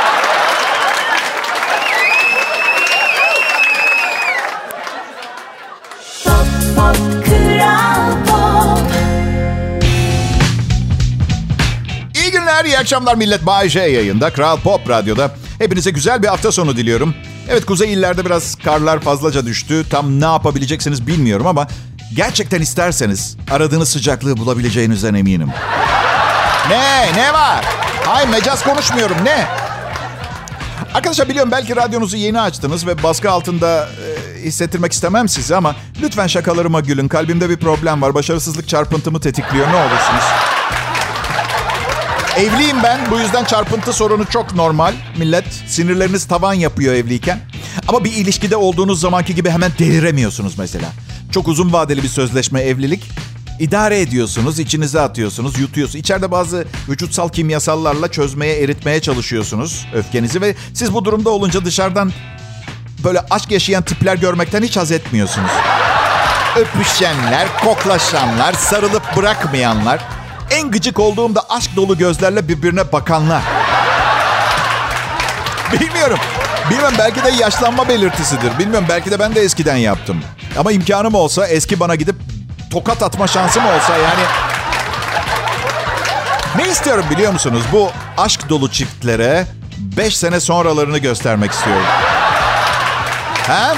İyi 12.78 12.80
akşamlar 12.80 13.14
millet. 13.14 13.47
Bay 13.47 13.68
J 13.68 13.80
yayında, 13.80 14.32
Kral 14.32 14.56
Pop 14.61 14.88
Radyo'da. 14.88 15.30
Hepinize 15.58 15.90
güzel 15.90 16.23
bir 16.23 16.28
hafta 16.28 16.52
sonu 16.52 16.76
diliyorum. 16.76 17.14
Evet, 17.49 17.66
kuzey 17.66 17.92
illerde 17.92 18.25
biraz 18.25 18.54
karlar 18.54 19.00
fazlaca 19.00 19.47
düştü. 19.47 19.85
Tam 19.90 20.20
ne 20.20 20.25
yapabileceksiniz 20.25 21.06
bilmiyorum 21.06 21.47
ama... 21.47 21.66
Gerçekten 22.16 22.61
isterseniz 22.61 23.37
aradığınız 23.50 23.88
sıcaklığı 23.88 24.37
bulabileceğinizden 24.37 25.14
eminim. 25.14 25.49
Ne? 26.68 27.12
Ne 27.14 27.32
var? 27.32 27.64
Hay 28.06 28.26
mecaz 28.26 28.64
konuşmuyorum. 28.64 29.16
Ne? 29.25 29.47
Arkadaşlar 30.94 31.28
biliyorum 31.28 31.50
belki 31.52 31.76
radyonuzu 31.76 32.16
yeni 32.16 32.40
açtınız 32.40 32.87
ve 32.87 33.02
baskı 33.02 33.30
altında 33.30 33.88
e, 33.88 34.42
hissettirmek 34.42 34.92
istemem 34.92 35.28
sizi 35.28 35.56
ama 35.56 35.76
lütfen 36.02 36.26
şakalarıma 36.26 36.80
gülün. 36.80 37.08
Kalbimde 37.08 37.50
bir 37.50 37.56
problem 37.56 38.02
var. 38.02 38.14
Başarısızlık 38.14 38.68
çarpıntımı 38.68 39.20
tetikliyor. 39.20 39.66
Ne 39.73 39.76
olursunuz. 39.76 40.25
Evliyim 42.38 42.83
ben. 42.83 43.11
Bu 43.11 43.18
yüzden 43.18 43.45
çarpıntı 43.45 43.92
sorunu 43.92 44.25
çok 44.26 44.54
normal. 44.54 44.92
Millet 45.16 45.45
sinirleriniz 45.66 46.25
tavan 46.25 46.54
yapıyor 46.54 46.95
evliyken. 46.95 47.40
Ama 47.88 48.04
bir 48.04 48.12
ilişkide 48.12 48.57
olduğunuz 48.57 49.00
zamanki 49.00 49.35
gibi 49.35 49.50
hemen 49.50 49.73
deliremiyorsunuz 49.78 50.59
mesela. 50.59 50.87
Çok 51.33 51.49
uzun 51.49 51.73
vadeli 51.73 52.02
bir 52.02 52.09
sözleşme 52.09 52.61
evlilik. 52.61 53.11
İdare 53.61 54.00
ediyorsunuz, 54.00 54.59
içinize 54.59 55.00
atıyorsunuz, 55.00 55.59
yutuyorsunuz. 55.59 56.00
İçeride 56.00 56.30
bazı 56.30 56.64
vücutsal 56.88 57.28
kimyasallarla 57.28 58.09
çözmeye, 58.09 58.61
eritmeye 58.61 59.00
çalışıyorsunuz 59.00 59.87
öfkenizi 59.95 60.40
ve 60.40 60.54
siz 60.75 60.95
bu 60.95 61.04
durumda 61.04 61.30
olunca 61.30 61.64
dışarıdan 61.64 62.12
böyle 63.04 63.21
aşk 63.30 63.50
yaşayan 63.50 63.83
tipler 63.83 64.16
görmekten 64.16 64.62
hiç 64.62 64.76
haz 64.76 64.92
etmiyorsunuz. 64.92 65.50
Öpüşenler, 66.57 67.49
koklaşanlar, 67.64 68.52
sarılıp 68.52 69.16
bırakmayanlar, 69.16 70.00
en 70.50 70.71
gıcık 70.71 70.99
olduğumda 70.99 71.43
aşk 71.49 71.76
dolu 71.76 71.99
gözlerle 71.99 72.49
birbirine 72.49 72.93
bakanlar. 72.93 73.43
Bilmiyorum. 75.73 76.19
Bilmem 76.71 76.93
belki 76.99 77.25
de 77.25 77.31
yaşlanma 77.31 77.88
belirtisidir. 77.88 78.59
Bilmiyorum 78.59 78.87
belki 78.88 79.11
de 79.11 79.19
ben 79.19 79.35
de 79.35 79.40
eskiden 79.40 79.76
yaptım. 79.76 80.23
Ama 80.59 80.73
imkanım 80.73 81.14
olsa 81.14 81.47
eski 81.47 81.81
bana 81.81 81.95
gidip 81.95 82.17
tokat 82.73 83.02
atma 83.02 83.26
şansım 83.26 83.67
olsa 83.67 83.97
yani... 83.97 84.23
Ne 86.57 86.69
istiyorum 86.69 87.05
biliyor 87.11 87.33
musunuz? 87.33 87.62
Bu 87.73 87.90
aşk 88.17 88.49
dolu 88.49 88.71
çiftlere 88.71 89.47
5 89.78 90.17
sene 90.17 90.40
sonralarını 90.40 90.99
göstermek 90.99 91.52
istiyorum. 91.52 91.87
Ha? 93.47 93.75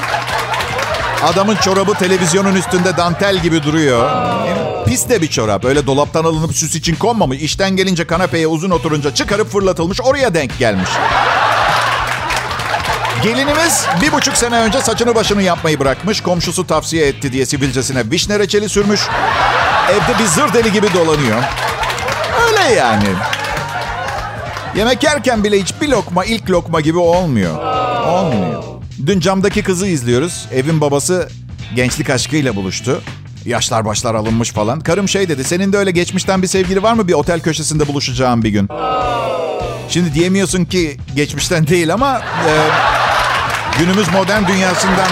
Adamın 1.24 1.56
çorabı 1.56 1.94
televizyonun 1.94 2.54
üstünde 2.54 2.96
dantel 2.96 3.38
gibi 3.38 3.62
duruyor. 3.62 4.10
Pis 4.86 5.08
de 5.08 5.22
bir 5.22 5.26
çorap. 5.26 5.64
Öyle 5.64 5.86
dolaptan 5.86 6.24
alınıp 6.24 6.56
süs 6.56 6.74
için 6.74 6.96
konmamış. 6.96 7.42
İşten 7.42 7.76
gelince 7.76 8.06
kanepeye 8.06 8.46
uzun 8.46 8.70
oturunca 8.70 9.14
çıkarıp 9.14 9.52
fırlatılmış. 9.52 10.00
Oraya 10.00 10.34
denk 10.34 10.58
gelmiş. 10.58 10.90
Gelinimiz 13.22 13.86
bir 14.02 14.12
buçuk 14.12 14.36
sene 14.36 14.60
önce 14.60 14.80
saçını 14.80 15.14
başını 15.14 15.42
yapmayı 15.42 15.78
bırakmış. 15.80 16.20
Komşusu 16.20 16.66
tavsiye 16.66 17.06
etti 17.06 17.32
diye 17.32 17.46
sivilcesine 17.46 18.10
vişne 18.10 18.38
reçeli 18.38 18.68
sürmüş. 18.68 19.00
Evde 19.90 20.18
bir 20.18 20.26
zır 20.26 20.52
deli 20.54 20.72
gibi 20.72 20.94
dolanıyor. 20.94 21.42
Öyle 22.48 22.74
yani. 22.74 23.08
Yemek 24.76 25.02
yerken 25.02 25.44
bile 25.44 25.60
hiç 25.60 25.74
bir 25.80 25.88
lokma 25.88 26.24
ilk 26.24 26.50
lokma 26.50 26.80
gibi 26.80 26.98
olmuyor. 26.98 27.64
Olmuyor. 28.06 28.62
Dün 29.06 29.20
camdaki 29.20 29.62
kızı 29.62 29.86
izliyoruz. 29.86 30.46
Evin 30.54 30.80
babası 30.80 31.28
gençlik 31.76 32.10
aşkıyla 32.10 32.56
buluştu. 32.56 33.02
Yaşlar 33.46 33.84
başlar 33.84 34.14
alınmış 34.14 34.52
falan. 34.52 34.80
Karım 34.80 35.08
şey 35.08 35.28
dedi. 35.28 35.44
Senin 35.44 35.72
de 35.72 35.76
öyle 35.78 35.90
geçmişten 35.90 36.42
bir 36.42 36.46
sevgili 36.46 36.82
var 36.82 36.92
mı 36.92 37.08
bir 37.08 37.12
otel 37.12 37.40
köşesinde 37.40 37.88
buluşacağım 37.88 38.42
bir 38.42 38.48
gün? 38.48 38.68
Şimdi 39.88 40.14
diyemiyorsun 40.14 40.64
ki 40.64 40.96
geçmişten 41.16 41.66
değil 41.66 41.94
ama 41.94 42.18
e, 42.18 42.52
günümüz 43.78 44.12
modern 44.12 44.46
dünyasından 44.46 45.08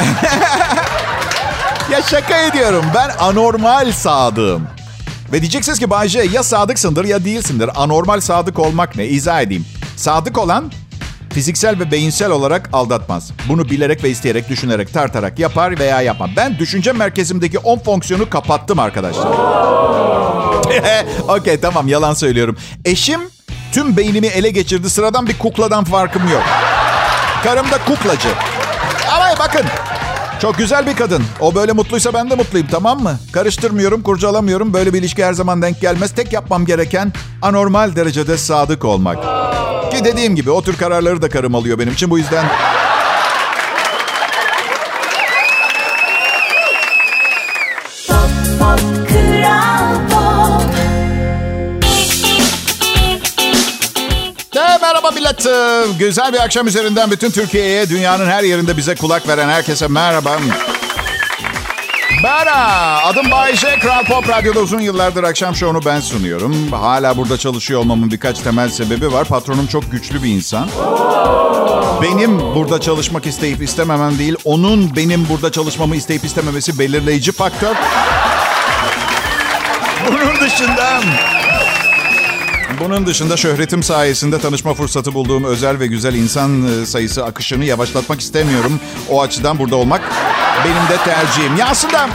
ya 1.90 2.02
şaka 2.02 2.38
ediyorum. 2.38 2.84
Ben 2.94 3.10
anormal 3.18 3.92
sadığım. 3.92 4.68
Ve 5.32 5.40
diyeceksiniz 5.40 5.78
ki 5.78 5.90
Bayce 5.90 6.20
ya 6.32 6.42
sadıksındır 6.42 7.04
ya 7.04 7.24
değilsindir. 7.24 7.70
Anormal 7.74 8.20
sadık 8.20 8.58
olmak 8.58 8.96
ne? 8.96 9.06
İzah 9.06 9.40
edeyim. 9.40 9.66
Sadık 9.96 10.38
olan 10.38 10.72
fiziksel 11.32 11.78
ve 11.78 11.90
beyinsel 11.90 12.30
olarak 12.30 12.68
aldatmaz. 12.72 13.30
Bunu 13.48 13.70
bilerek 13.70 14.04
ve 14.04 14.10
isteyerek, 14.10 14.48
düşünerek, 14.48 14.92
tartarak 14.92 15.38
yapar 15.38 15.78
veya 15.78 16.02
yapmaz. 16.02 16.30
Ben 16.36 16.58
düşünce 16.58 16.92
merkezimdeki 16.92 17.58
10 17.58 17.78
fonksiyonu 17.78 18.30
kapattım 18.30 18.78
arkadaşlar. 18.78 19.28
Okey 21.28 21.60
tamam 21.60 21.88
yalan 21.88 22.14
söylüyorum. 22.14 22.56
Eşim 22.84 23.20
tüm 23.72 23.96
beynimi 23.96 24.26
ele 24.26 24.50
geçirdi. 24.50 24.90
Sıradan 24.90 25.26
bir 25.26 25.38
kukladan 25.38 25.84
farkım 25.84 26.22
yok. 26.28 26.42
Karım 27.44 27.70
da 27.70 27.78
kuklacı. 27.84 28.28
Ama 29.14 29.24
bakın 29.38 29.66
çok 30.40 30.58
güzel 30.58 30.86
bir 30.86 30.96
kadın. 30.96 31.22
O 31.40 31.54
böyle 31.54 31.72
mutluysa 31.72 32.14
ben 32.14 32.30
de 32.30 32.34
mutluyum 32.34 32.66
tamam 32.70 33.02
mı? 33.02 33.18
Karıştırmıyorum, 33.32 34.02
kurcalamıyorum. 34.02 34.72
Böyle 34.72 34.94
bir 34.94 34.98
ilişki 34.98 35.24
her 35.24 35.32
zaman 35.32 35.62
denk 35.62 35.80
gelmez. 35.80 36.14
Tek 36.14 36.32
yapmam 36.32 36.66
gereken 36.66 37.12
anormal 37.42 37.96
derecede 37.96 38.38
sadık 38.38 38.84
olmak. 38.84 39.39
Ki 40.00 40.04
dediğim 40.04 40.36
gibi 40.36 40.50
o 40.50 40.62
tür 40.62 40.76
kararları 40.76 41.22
da 41.22 41.28
karım 41.28 41.54
alıyor 41.54 41.78
benim 41.78 41.92
için. 41.92 42.10
Bu 42.10 42.18
yüzden 42.18 42.46
millet. 55.14 55.46
Güzel 55.98 56.32
bir 56.32 56.38
akşam 56.38 56.66
üzerinden 56.66 57.10
bütün 57.10 57.30
Türkiye'ye, 57.30 57.88
dünyanın 57.88 58.26
her 58.26 58.42
yerinde 58.42 58.76
bize 58.76 58.94
kulak 58.94 59.28
veren 59.28 59.48
herkese 59.48 59.88
merhaba. 59.88 60.38
Merhaba. 62.22 63.00
Adım 63.04 63.30
Bayece. 63.30 63.78
Kral 63.78 64.04
Pop 64.04 64.28
Radyo'da 64.28 64.60
uzun 64.60 64.80
yıllardır 64.80 65.24
akşam 65.24 65.54
şovunu 65.54 65.80
ben 65.84 66.00
sunuyorum. 66.00 66.72
Hala 66.72 67.16
burada 67.16 67.38
çalışıyor 67.38 67.80
olmamın 67.80 68.10
birkaç 68.10 68.38
temel 68.38 68.68
sebebi 68.68 69.12
var. 69.12 69.24
Patronum 69.24 69.66
çok 69.66 69.92
güçlü 69.92 70.22
bir 70.22 70.28
insan. 70.28 70.68
Benim 72.02 72.40
burada 72.54 72.80
çalışmak 72.80 73.26
isteyip 73.26 73.62
istememem 73.62 74.18
değil, 74.18 74.34
onun 74.44 74.96
benim 74.96 75.28
burada 75.28 75.52
çalışmamı 75.52 75.96
isteyip 75.96 76.24
istememesi 76.24 76.78
belirleyici 76.78 77.32
faktör. 77.32 77.74
Bunun 80.08 80.40
dışında... 80.40 81.00
Bunun 82.80 83.06
dışında 83.06 83.36
şöhretim 83.36 83.82
sayesinde 83.82 84.38
tanışma 84.38 84.74
fırsatı 84.74 85.14
bulduğum 85.14 85.44
özel 85.44 85.80
ve 85.80 85.86
güzel 85.86 86.14
insan 86.14 86.82
e, 86.82 86.86
sayısı 86.86 87.24
akışını 87.24 87.64
yavaşlatmak 87.64 88.20
istemiyorum. 88.20 88.80
O 89.08 89.22
açıdan 89.22 89.58
burada 89.58 89.76
olmak 89.76 90.02
benim 90.64 90.88
de 90.88 91.04
tercihim. 91.04 91.56
Ya 91.56 91.66
aslında... 91.68 92.08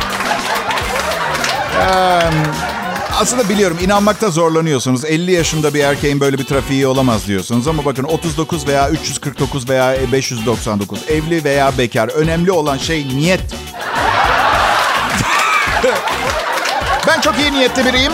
Aslında 3.20 3.50
biliyorum 3.50 3.78
inanmakta 3.82 4.30
zorlanıyorsunuz. 4.30 5.06
50 5.06 5.32
yaşında 5.32 5.74
bir 5.74 5.80
erkeğin 5.84 6.20
böyle 6.20 6.38
bir 6.38 6.46
trafiği 6.46 6.88
olamaz 6.88 7.28
diyorsunuz. 7.28 7.68
Ama 7.68 7.86
bakın 7.86 8.04
39 8.04 8.68
veya 8.68 8.90
349 8.90 9.70
veya 9.70 9.96
599 10.12 11.00
evli 11.10 11.44
veya 11.44 11.78
bekar. 11.78 12.08
Önemli 12.08 12.52
olan 12.52 12.78
şey 12.78 13.08
niyet. 13.08 13.42
Ben 17.08 17.22
çok 17.22 17.40
iyi 17.40 17.52
niyetli 17.52 17.86
biriyim. 17.86 18.12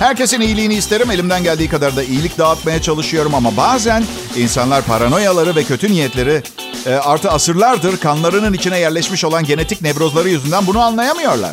Herkesin 0.00 0.40
iyiliğini 0.40 0.74
isterim. 0.74 1.10
Elimden 1.10 1.42
geldiği 1.42 1.68
kadar 1.68 1.96
da 1.96 2.02
iyilik 2.02 2.38
dağıtmaya 2.38 2.82
çalışıyorum 2.82 3.34
ama 3.34 3.56
bazen 3.56 4.04
insanlar 4.36 4.82
paranoyaları 4.82 5.56
ve 5.56 5.64
kötü 5.64 5.92
niyetleri 5.92 6.42
e, 6.86 6.94
artı 6.94 7.30
asırlardır 7.30 7.96
kanlarının 7.96 8.52
içine 8.52 8.78
yerleşmiş 8.78 9.24
olan 9.24 9.44
genetik 9.44 9.82
nevrozları 9.82 10.28
yüzünden 10.28 10.66
bunu 10.66 10.80
anlayamıyorlar. 10.80 11.52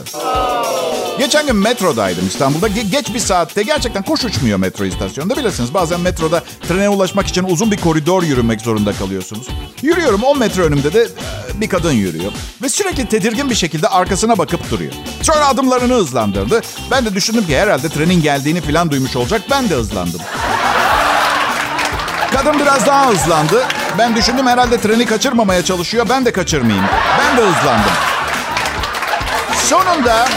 Geçen 1.19 1.47
gün 1.47 1.55
metrodaydım 1.55 2.27
İstanbul'da. 2.27 2.67
Ge- 2.67 2.89
geç 2.91 3.13
bir 3.13 3.19
saatte 3.19 3.63
gerçekten 3.63 4.03
kuş 4.03 4.25
uçmuyor 4.25 4.57
metro 4.59 4.85
istasyonunda. 4.85 5.37
Bilirsiniz 5.37 5.73
bazen 5.73 5.99
metroda 5.99 6.43
trene 6.67 6.89
ulaşmak 6.89 7.27
için 7.27 7.43
uzun 7.43 7.71
bir 7.71 7.77
koridor 7.77 8.23
yürümek 8.23 8.61
zorunda 8.61 8.93
kalıyorsunuz. 8.93 9.47
Yürüyorum 9.81 10.23
10 10.23 10.39
metre 10.39 10.61
önümde 10.61 10.93
de 10.93 11.01
e, 11.01 11.61
bir 11.61 11.69
kadın 11.69 11.91
yürüyor. 11.91 12.31
Ve 12.61 12.69
sürekli 12.69 13.05
tedirgin 13.09 13.49
bir 13.49 13.55
şekilde 13.55 13.87
arkasına 13.87 14.37
bakıp 14.37 14.71
duruyor. 14.71 14.93
Sonra 15.21 15.47
adımlarını 15.47 15.93
hızlandırdı. 15.93 16.61
Ben 16.91 17.05
de 17.05 17.15
düşündüm 17.15 17.47
ki 17.47 17.57
herhalde 17.57 17.89
trenin 17.89 18.21
geldiğini 18.21 18.61
falan 18.61 18.91
duymuş 18.91 19.15
olacak. 19.15 19.41
Ben 19.51 19.69
de 19.69 19.75
hızlandım. 19.75 20.21
Kadın 22.33 22.59
biraz 22.59 22.85
daha 22.85 23.07
hızlandı. 23.09 23.63
Ben 23.97 24.15
düşündüm 24.15 24.47
herhalde 24.47 24.81
treni 24.81 25.05
kaçırmamaya 25.05 25.65
çalışıyor. 25.65 26.05
Ben 26.09 26.25
de 26.25 26.31
kaçırmayayım. 26.31 26.85
Ben 27.19 27.37
de 27.37 27.41
hızlandım. 27.41 27.91
Sonunda 29.69 30.27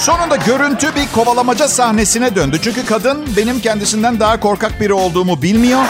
Sonunda 0.00 0.36
görüntü 0.36 0.94
bir 0.94 1.08
kovalamaca 1.14 1.68
sahnesine 1.68 2.36
döndü. 2.36 2.58
Çünkü 2.62 2.86
kadın 2.86 3.36
benim 3.36 3.60
kendisinden 3.60 4.20
daha 4.20 4.40
korkak 4.40 4.80
biri 4.80 4.92
olduğumu 4.92 5.42
bilmiyor. 5.42 5.80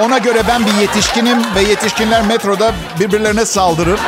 Ona 0.00 0.18
göre 0.18 0.42
ben 0.48 0.66
bir 0.66 0.74
yetişkinim 0.74 1.38
ve 1.54 1.62
yetişkinler 1.62 2.22
metroda 2.22 2.72
birbirlerine 3.00 3.44
saldırır. 3.44 4.00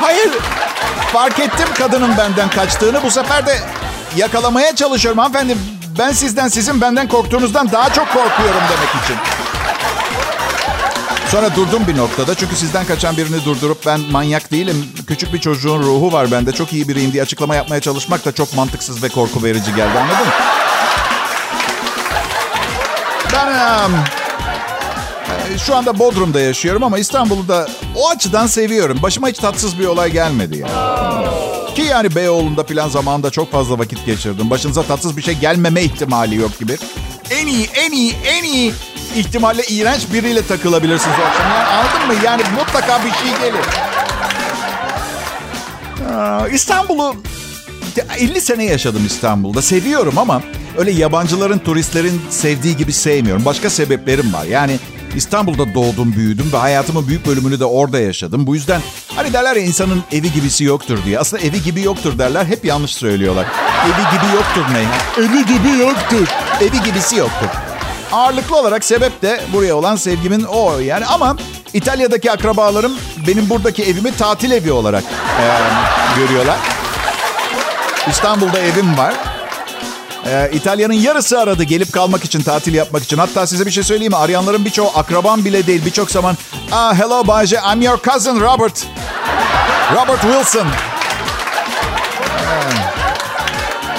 Hayır, 0.00 0.30
fark 1.12 1.38
ettim 1.38 1.68
kadının 1.78 2.18
benden 2.18 2.50
kaçtığını. 2.50 3.02
Bu 3.02 3.10
sefer 3.10 3.46
de 3.46 3.58
yakalamaya 4.16 4.76
çalışıyorum. 4.76 5.18
Hanımefendi 5.18 5.56
ben 5.98 6.12
sizden 6.12 6.48
sizin 6.48 6.80
benden 6.80 7.08
korktuğunuzdan 7.08 7.72
daha 7.72 7.92
çok 7.92 8.06
korkuyorum 8.06 8.62
demek 8.70 9.04
için. 9.04 9.33
Sonra 11.34 11.56
durdum 11.56 11.86
bir 11.86 11.96
noktada 11.96 12.34
çünkü 12.34 12.56
sizden 12.56 12.86
kaçan 12.86 13.16
birini 13.16 13.44
durdurup 13.44 13.86
ben 13.86 14.00
manyak 14.00 14.52
değilim. 14.52 14.86
Küçük 15.06 15.32
bir 15.32 15.40
çocuğun 15.40 15.82
ruhu 15.82 16.12
var 16.12 16.30
bende 16.30 16.52
çok 16.52 16.72
iyi 16.72 16.88
biriyim 16.88 17.12
diye 17.12 17.22
açıklama 17.22 17.54
yapmaya 17.54 17.80
çalışmak 17.80 18.24
da 18.24 18.32
çok 18.32 18.56
mantıksız 18.56 19.02
ve 19.02 19.08
korku 19.08 19.42
verici 19.42 19.74
geldi 19.74 19.98
anladın 19.98 20.26
mı? 20.26 20.32
Ben 23.32 23.48
e, 25.54 25.58
şu 25.58 25.76
anda 25.76 25.98
Bodrum'da 25.98 26.40
yaşıyorum 26.40 26.84
ama 26.84 26.98
İstanbul'u 26.98 27.48
da 27.48 27.68
o 27.96 28.08
açıdan 28.08 28.46
seviyorum. 28.46 28.98
Başıma 29.02 29.28
hiç 29.28 29.38
tatsız 29.38 29.78
bir 29.78 29.86
olay 29.86 30.12
gelmedi 30.12 30.58
yani. 30.58 31.26
Ki 31.74 31.82
yani 31.82 32.14
Beyoğlu'nda 32.14 32.64
falan 32.64 32.88
zamanında 32.88 33.30
çok 33.30 33.52
fazla 33.52 33.78
vakit 33.78 34.06
geçirdim. 34.06 34.50
Başınıza 34.50 34.82
tatsız 34.82 35.16
bir 35.16 35.22
şey 35.22 35.34
gelmeme 35.34 35.82
ihtimali 35.82 36.36
yok 36.36 36.58
gibi. 36.58 36.76
En 37.30 37.46
iyi, 37.46 37.68
en 37.74 37.92
iyi, 37.92 38.14
en 38.24 38.44
iyi 38.44 38.72
ihtimalle 39.14 39.62
iğrenç 39.62 40.12
biriyle 40.12 40.46
takılabilirsiniz 40.46 41.16
o 41.22 41.26
akşam. 41.26 41.50
Yani 41.50 41.64
anladın 41.68 42.06
mı? 42.06 42.14
Yani 42.24 42.42
mutlaka 42.58 43.00
bir 43.04 43.10
şey 43.10 43.38
gelir. 43.40 43.64
İstanbul'u 46.54 47.16
50 48.18 48.40
sene 48.40 48.64
yaşadım 48.64 49.06
İstanbul'da. 49.06 49.62
Seviyorum 49.62 50.18
ama 50.18 50.42
öyle 50.78 50.90
yabancıların, 50.90 51.58
turistlerin 51.58 52.22
sevdiği 52.30 52.76
gibi 52.76 52.92
sevmiyorum. 52.92 53.44
Başka 53.44 53.70
sebeplerim 53.70 54.32
var. 54.32 54.44
Yani 54.44 54.78
İstanbul'da 55.16 55.74
doğdum, 55.74 56.12
büyüdüm 56.16 56.52
ve 56.52 56.56
hayatımın 56.56 57.08
büyük 57.08 57.26
bölümünü 57.26 57.60
de 57.60 57.64
orada 57.64 57.98
yaşadım. 57.98 58.46
Bu 58.46 58.54
yüzden 58.54 58.80
hani 59.16 59.32
derler 59.32 59.56
ya 59.56 59.62
insanın 59.62 60.04
evi 60.12 60.32
gibisi 60.32 60.64
yoktur 60.64 60.98
diye. 61.04 61.18
Aslında 61.18 61.42
evi 61.42 61.62
gibi 61.62 61.82
yoktur 61.82 62.18
derler. 62.18 62.44
Hep 62.44 62.64
yanlış 62.64 62.94
söylüyorlar. 62.94 63.46
Evi 63.84 64.16
gibi 64.16 64.36
yoktur 64.36 64.64
ne? 64.72 64.84
Evi 65.24 65.46
gibi 65.46 65.78
yoktur. 65.78 66.28
Evi 66.60 66.82
gibisi 66.84 67.16
yoktur. 67.16 67.48
Ağırlıklı 68.14 68.56
olarak 68.56 68.84
sebep 68.84 69.22
de 69.22 69.40
buraya 69.52 69.76
olan 69.76 69.96
sevgimin 69.96 70.44
o 70.44 70.78
yani 70.78 71.06
ama 71.06 71.36
İtalya'daki 71.72 72.32
akrabalarım 72.32 72.92
benim 73.26 73.50
buradaki 73.50 73.84
evimi 73.84 74.16
tatil 74.16 74.50
evi 74.50 74.72
olarak 74.72 75.04
e, 75.04 75.46
görüyorlar. 76.20 76.56
İstanbul'da 78.10 78.58
evim 78.58 78.98
var. 78.98 79.14
Ee, 80.26 80.50
İtalya'nın 80.52 80.92
yarısı 80.94 81.40
aradı 81.40 81.62
gelip 81.62 81.92
kalmak 81.92 82.24
için, 82.24 82.42
tatil 82.42 82.74
yapmak 82.74 83.02
için. 83.02 83.18
Hatta 83.18 83.46
size 83.46 83.66
bir 83.66 83.70
şey 83.70 83.82
söyleyeyim 83.84 84.12
mi? 84.12 84.16
Arayanların 84.16 84.64
birçoğu 84.64 84.90
akrabam 84.94 85.44
bile 85.44 85.66
değil. 85.66 85.84
Birçok 85.84 86.10
zaman, 86.10 86.36
ah, 86.72 86.94
hello 86.94 87.26
Bayce, 87.26 87.60
I'm 87.72 87.82
your 87.82 87.98
cousin 88.02 88.40
Robert. 88.40 88.86
Robert 89.94 90.20
Wilson. 90.20 90.66
Ee, 90.66 90.70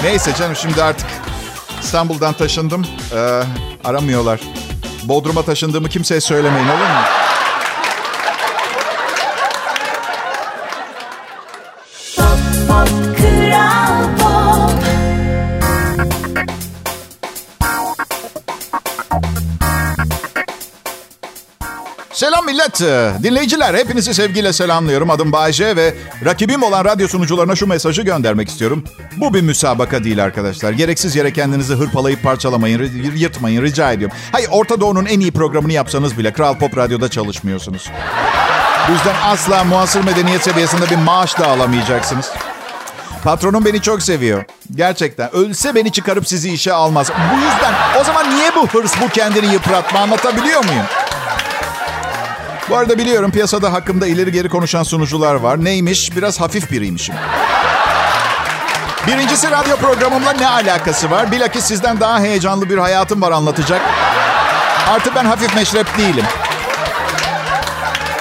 Neyse 0.02 0.34
canım 0.38 0.56
şimdi 0.56 0.82
artık 0.82 1.06
İstanbul'dan 1.86 2.32
taşındım. 2.34 2.86
Ee, 3.14 3.42
aramıyorlar. 3.84 4.40
Bodrum'a 5.04 5.42
taşındığımı 5.42 5.88
kimseye 5.88 6.20
söylemeyin 6.20 6.68
olur 6.68 6.78
mu? 6.78 7.00
Millet. 22.66 22.80
Ee, 22.82 23.22
Dinleyiciler 23.22 23.74
hepinizi 23.74 24.14
sevgiyle 24.14 24.52
selamlıyorum. 24.52 25.10
Adım 25.10 25.32
Bayce 25.32 25.76
ve 25.76 25.94
rakibim 26.24 26.62
olan 26.62 26.84
radyo 26.84 27.08
sunucularına 27.08 27.56
şu 27.56 27.66
mesajı 27.66 28.02
göndermek 28.02 28.48
istiyorum. 28.48 28.84
Bu 29.16 29.34
bir 29.34 29.40
müsabaka 29.42 30.04
değil 30.04 30.24
arkadaşlar. 30.24 30.72
Gereksiz 30.72 31.16
yere 31.16 31.32
kendinizi 31.32 31.74
hırpalayıp 31.74 32.22
parçalamayın, 32.22 32.90
yırtmayın 33.14 33.62
rica 33.62 33.92
ediyorum. 33.92 34.16
Hayır 34.32 34.48
Orta 34.52 34.80
Doğu'nun 34.80 35.06
en 35.06 35.20
iyi 35.20 35.32
programını 35.32 35.72
yapsanız 35.72 36.18
bile 36.18 36.32
Kral 36.32 36.54
Pop 36.54 36.76
Radyo'da 36.76 37.08
çalışmıyorsunuz. 37.08 37.90
Bu 38.88 38.92
yüzden 38.92 39.14
asla 39.24 39.64
muasır 39.64 40.04
medeniyet 40.04 40.42
seviyesinde 40.42 40.90
bir 40.90 40.96
maaş 40.96 41.38
da 41.38 41.46
alamayacaksınız. 41.46 42.30
Patronum 43.24 43.64
beni 43.64 43.82
çok 43.82 44.02
seviyor. 44.02 44.44
Gerçekten. 44.74 45.34
Ölse 45.34 45.74
beni 45.74 45.92
çıkarıp 45.92 46.28
sizi 46.28 46.52
işe 46.52 46.72
almaz. 46.72 47.10
Bu 47.34 47.36
yüzden 47.36 47.74
o 48.00 48.04
zaman 48.04 48.36
niye 48.36 48.54
bu 48.54 48.66
hırs, 48.66 48.92
bu 49.00 49.08
kendini 49.08 49.52
yıpratma 49.52 50.00
anlatabiliyor 50.00 50.64
muyum? 50.64 50.84
Bu 52.70 52.76
arada 52.76 52.98
biliyorum 52.98 53.30
piyasada 53.30 53.72
hakkımda 53.72 54.06
ileri 54.06 54.32
geri 54.32 54.48
konuşan 54.48 54.82
sunucular 54.82 55.34
var. 55.34 55.64
Neymiş? 55.64 56.16
Biraz 56.16 56.40
hafif 56.40 56.70
biriymişim. 56.70 57.14
Birincisi 59.06 59.50
radyo 59.50 59.76
programımla 59.76 60.32
ne 60.32 60.48
alakası 60.48 61.10
var? 61.10 61.32
Bilakis 61.32 61.64
sizden 61.64 62.00
daha 62.00 62.20
heyecanlı 62.20 62.70
bir 62.70 62.78
hayatım 62.78 63.22
var 63.22 63.32
anlatacak. 63.32 63.80
Artı 64.88 65.14
ben 65.14 65.24
hafif 65.24 65.54
meşrep 65.56 65.98
değilim. 65.98 66.24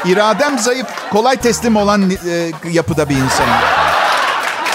İradem 0.06 0.60
zayıf, 0.60 0.88
kolay 1.12 1.36
teslim 1.36 1.76
olan 1.76 2.12
e, 2.12 2.52
yapıda 2.72 3.10
bir 3.10 3.16
insanım. 3.16 3.54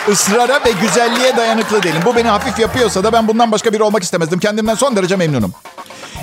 Israra 0.08 0.60
ve 0.66 0.70
güzelliğe 0.70 1.36
dayanıklı 1.36 1.82
değilim. 1.82 2.02
Bu 2.04 2.16
beni 2.16 2.28
hafif 2.28 2.58
yapıyorsa 2.58 3.04
da 3.04 3.12
ben 3.12 3.28
bundan 3.28 3.52
başka 3.52 3.72
biri 3.72 3.82
olmak 3.82 4.02
istemezdim. 4.02 4.38
Kendimden 4.38 4.74
son 4.74 4.96
derece 4.96 5.16
memnunum. 5.16 5.52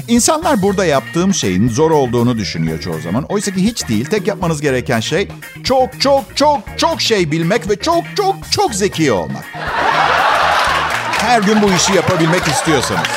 İnsanlar 0.07 0.61
burada 0.61 0.85
yaptığım 0.85 1.33
şeyin 1.33 1.69
zor 1.69 1.91
olduğunu 1.91 2.37
düşünüyor 2.37 2.79
çoğu 2.79 2.99
zaman. 2.99 3.23
Oysa 3.23 3.51
ki 3.51 3.63
hiç 3.63 3.87
değil. 3.89 4.05
Tek 4.05 4.27
yapmanız 4.27 4.61
gereken 4.61 4.99
şey 4.99 5.27
çok 5.63 6.01
çok 6.01 6.37
çok 6.37 6.59
çok 6.77 7.01
şey 7.01 7.31
bilmek 7.31 7.69
ve 7.69 7.75
çok 7.75 8.03
çok 8.17 8.35
çok 8.51 8.75
zeki 8.75 9.11
olmak. 9.11 9.45
Her 11.11 11.41
gün 11.41 11.61
bu 11.61 11.71
işi 11.71 11.93
yapabilmek 11.93 12.47
istiyorsanız. 12.47 13.07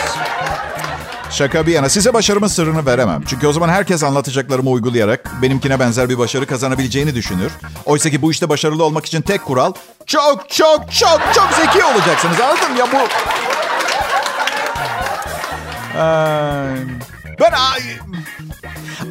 Şaka 1.31 1.67
bir 1.67 1.73
yana 1.73 1.89
size 1.89 2.15
başarımın 2.15 2.49
sırrını 2.49 2.87
veremem. 2.87 3.23
Çünkü 3.27 3.47
o 3.47 3.53
zaman 3.53 3.69
herkes 3.69 4.05
anlatacaklarımı 4.05 4.71
uygulayarak 4.71 5.43
benimkine 5.43 5.81
benzer 5.81 6.09
bir 6.09 6.19
başarı 6.19 6.47
kazanabileceğini 6.47 7.15
düşünür. 7.15 7.53
Oysa 7.85 8.11
ki 8.11 8.23
bu 8.23 8.31
işte 8.31 8.49
başarılı 8.49 8.85
olmak 8.85 9.07
için 9.07 9.23
tek 9.23 9.45
kural 9.45 9.73
çok 10.07 10.51
çok 10.51 10.93
çok 10.93 11.21
çok 11.35 11.49
zeki 11.57 11.85
olacaksınız. 11.85 12.41
Anladın 12.41 12.73
mı? 12.73 12.79
Ya 12.79 12.87
bu 12.93 12.97
Ben 17.41 17.53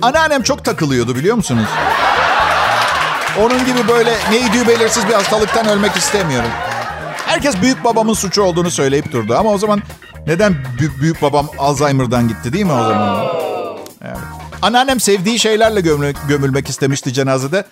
anneannem 0.02 0.44
çok 0.44 0.66
takılıyordu 0.66 1.16
biliyor 1.16 1.36
musunuz? 1.36 1.68
Onun 3.40 3.66
gibi 3.66 3.88
böyle 3.88 4.18
neydi 4.32 4.68
belirsiz 4.68 5.08
bir 5.08 5.14
hastalıktan 5.14 5.68
ölmek 5.68 5.96
istemiyorum. 5.96 6.50
Herkes 7.26 7.62
büyük 7.62 7.84
babamın 7.84 8.14
suçu 8.14 8.42
olduğunu 8.42 8.72
söyleyip 8.72 9.12
durdu. 9.12 9.36
Ama 9.38 9.50
o 9.50 9.58
zaman 9.58 9.82
neden 10.28 10.56
büyük, 11.02 11.22
babam 11.22 11.50
Alzheimer'dan 11.58 12.28
gitti 12.28 12.54
değil 12.54 12.66
mi 12.66 12.72
o 12.72 12.84
zaman? 12.84 13.26
Evet. 14.06 14.18
Anneannem 14.62 15.00
sevdiği 15.00 15.40
şeylerle 15.40 15.82
gömülmek, 15.82 16.18
gömülmek 16.28 16.70
istemişti 16.70 17.14
cenazede. 17.14 17.66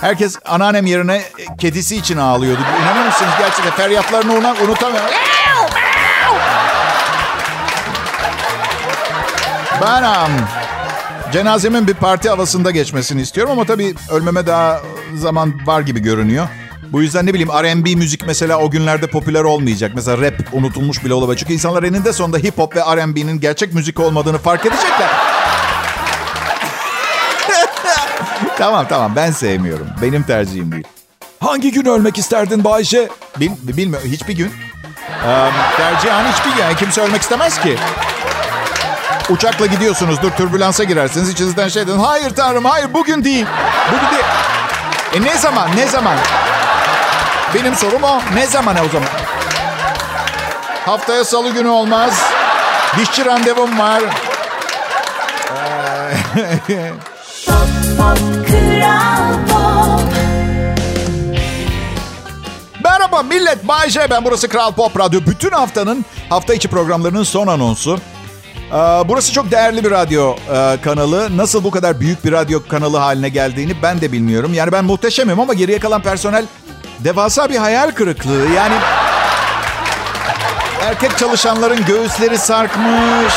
Herkes 0.00 0.36
anneannem 0.44 0.86
yerine 0.86 1.22
kedisi 1.60 1.96
için 1.96 2.16
ağlıyordu. 2.16 2.60
İnanır 2.82 3.06
mısınız 3.06 3.32
gerçekten 3.38 3.72
feryatlarını 3.72 4.32
unutamıyorum. 4.64 5.10
Ben 9.80 10.02
am, 10.02 10.30
cenazemin 11.32 11.86
bir 11.86 11.94
parti 11.94 12.28
havasında 12.28 12.70
geçmesini 12.70 13.22
istiyorum 13.22 13.52
ama 13.52 13.64
tabii 13.64 13.94
ölmeme 14.10 14.46
daha 14.46 14.80
zaman 15.14 15.66
var 15.66 15.80
gibi 15.80 16.00
görünüyor. 16.00 16.48
Bu 16.92 17.02
yüzden 17.02 17.26
ne 17.26 17.30
bileyim 17.34 17.48
R&B 17.48 17.94
müzik 17.94 18.26
mesela 18.26 18.58
o 18.58 18.70
günlerde 18.70 19.06
popüler 19.06 19.44
olmayacak. 19.44 19.92
Mesela 19.94 20.18
rap 20.18 20.34
unutulmuş 20.52 21.04
bile 21.04 21.14
olabilir. 21.14 21.38
Çünkü 21.38 21.52
insanlar 21.52 21.82
eninde 21.82 22.12
sonunda 22.12 22.38
hip 22.38 22.58
hop 22.58 22.76
ve 22.76 22.80
R&B'nin 22.80 23.40
gerçek 23.40 23.74
müzik 23.74 24.00
olmadığını 24.00 24.38
fark 24.38 24.66
edecekler. 24.66 25.08
tamam 28.58 28.86
tamam 28.88 29.12
ben 29.16 29.30
sevmiyorum. 29.30 29.86
Benim 30.02 30.22
tercihim 30.22 30.72
değil. 30.72 30.84
Hangi 31.40 31.72
gün 31.72 31.84
ölmek 31.84 32.18
isterdin 32.18 32.64
Bayşe? 32.64 33.08
Bil, 33.40 33.50
bilmiyorum 33.62 34.08
hiçbir 34.10 34.36
gün. 34.36 34.52
Ee, 35.26 35.50
tercihen 35.76 36.32
hiçbir 36.32 36.50
gün. 36.50 36.62
Yani 36.62 36.76
kimse 36.76 37.00
ölmek 37.00 37.22
istemez 37.22 37.60
ki. 37.60 37.76
Uçakla 39.28 39.66
gidiyorsunuzdur, 39.66 40.30
türbülansa 40.30 40.84
girersiniz. 40.84 41.28
İçinizden 41.28 41.68
şey 41.68 41.86
dedin. 41.86 41.98
Hayır 41.98 42.30
tanrım, 42.30 42.64
hayır 42.64 42.94
bugün 42.94 43.24
değil. 43.24 43.46
Bugün 43.92 44.10
değil. 44.10 44.24
E 45.14 45.22
ne 45.22 45.38
zaman, 45.38 45.76
ne 45.76 45.86
zaman? 45.86 46.16
Benim 47.54 47.76
sorum 47.76 48.02
o. 48.02 48.20
Ne 48.34 48.46
zaman 48.46 48.76
o 48.76 48.88
zaman? 48.88 49.08
Haftaya 50.86 51.24
salı 51.24 51.50
günü 51.50 51.68
olmaz. 51.68 52.22
Dişçi 52.98 53.24
randevum 53.24 53.78
var. 53.78 54.02
Pop 57.46 57.68
Pop 57.98 58.18
Pop 59.48 60.00
Merhaba 62.84 63.22
millet, 63.22 63.68
Bay 63.68 63.90
J 63.90 64.10
ben. 64.10 64.24
Burası 64.24 64.48
Kral 64.48 64.72
Pop 64.72 64.98
Radyo. 64.98 65.20
Bütün 65.26 65.50
haftanın 65.50 66.04
hafta 66.28 66.54
içi 66.54 66.68
programlarının 66.68 67.22
son 67.22 67.46
anonsu. 67.46 67.98
Ee, 68.72 68.74
Burası 69.08 69.32
çok 69.32 69.50
değerli 69.50 69.84
bir 69.84 69.90
radyo 69.90 70.36
e, 70.54 70.76
kanalı. 70.84 71.36
Nasıl 71.36 71.64
bu 71.64 71.70
kadar 71.70 72.00
büyük 72.00 72.24
bir 72.24 72.32
radyo 72.32 72.60
kanalı 72.68 72.96
haline 72.96 73.28
geldiğini 73.28 73.82
ben 73.82 74.00
de 74.00 74.12
bilmiyorum. 74.12 74.54
Yani 74.54 74.72
ben 74.72 74.84
muhteşemim 74.84 75.40
ama 75.40 75.54
geriye 75.54 75.78
kalan 75.78 76.02
personel 76.02 76.44
devasa 76.98 77.50
bir 77.50 77.56
hayal 77.56 77.90
kırıklığı. 77.90 78.46
Yani 78.56 78.74
erkek 80.82 81.18
çalışanların 81.18 81.84
göğüsleri 81.84 82.38
sarkmış. 82.38 83.34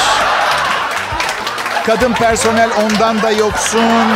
Kadın 1.85 2.13
personel 2.13 2.69
ondan 2.83 3.21
da 3.21 3.31
yoksun. 3.31 4.11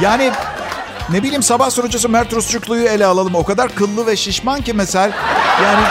Yani 0.00 0.32
ne 1.10 1.22
bileyim 1.22 1.42
sabah 1.42 1.70
sunucusu 1.70 2.08
Mert 2.08 2.32
Rusçuklu'yu 2.32 2.84
ele 2.88 3.06
alalım. 3.06 3.34
O 3.34 3.44
kadar 3.44 3.68
kıllı 3.68 4.06
ve 4.06 4.16
şişman 4.16 4.60
ki 4.60 4.72
mesela. 4.72 5.10
Yani 5.62 5.82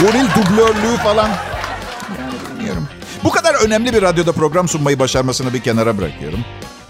goril 0.00 0.26
dublörlüğü 0.36 0.96
falan. 0.96 1.28
Yani 1.28 2.32
bilmiyorum. 2.58 2.88
Bu 3.24 3.30
kadar 3.30 3.54
önemli 3.54 3.92
bir 3.92 4.02
radyoda 4.02 4.32
program 4.32 4.68
sunmayı 4.68 4.98
başarmasını 4.98 5.54
bir 5.54 5.60
kenara 5.60 5.98
bırakıyorum. 5.98 6.38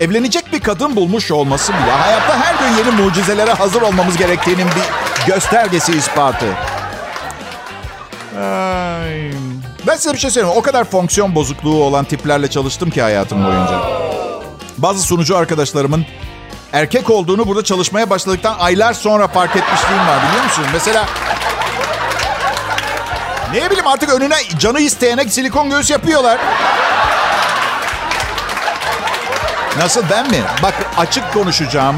Evlenecek 0.00 0.52
bir 0.52 0.60
kadın 0.60 0.96
bulmuş 0.96 1.30
olması 1.30 1.72
bile 1.72 1.90
hayatta 1.90 2.38
her 2.38 2.54
gün 2.54 2.76
yeni 2.76 3.02
mucizelere 3.02 3.52
hazır 3.52 3.82
olmamız 3.82 4.16
gerektiğinin 4.16 4.66
bir 4.66 5.26
göstergesi 5.32 5.92
ispatı. 5.92 6.46
Ay. 8.38 9.30
Ben 9.86 9.96
size 9.96 10.12
bir 10.12 10.18
şey 10.18 10.30
söyleyeyim. 10.30 10.56
O 10.58 10.62
kadar 10.62 10.84
fonksiyon 10.84 11.34
bozukluğu 11.34 11.84
olan 11.84 12.04
tiplerle 12.04 12.50
çalıştım 12.50 12.90
ki 12.90 13.02
hayatım 13.02 13.44
boyunca. 13.44 13.80
Bazı 14.78 15.02
sunucu 15.02 15.36
arkadaşlarımın 15.36 16.06
erkek 16.72 17.10
olduğunu 17.10 17.48
burada 17.48 17.64
çalışmaya 17.64 18.10
başladıktan 18.10 18.54
aylar 18.58 18.92
sonra 18.92 19.28
fark 19.28 19.56
etmişliğim 19.56 20.06
var 20.06 20.18
biliyor 20.28 20.44
musun? 20.44 20.64
Mesela 20.72 21.06
ne 23.52 23.70
bileyim 23.70 23.86
artık 23.86 24.12
önüne 24.12 24.36
canı 24.58 24.80
isteyene 24.80 25.28
silikon 25.28 25.70
göğüs 25.70 25.90
yapıyorlar. 25.90 26.38
Nasıl 29.78 30.02
ben 30.10 30.30
mi? 30.30 30.40
Bak 30.62 30.74
açık 30.96 31.32
konuşacağım. 31.32 31.96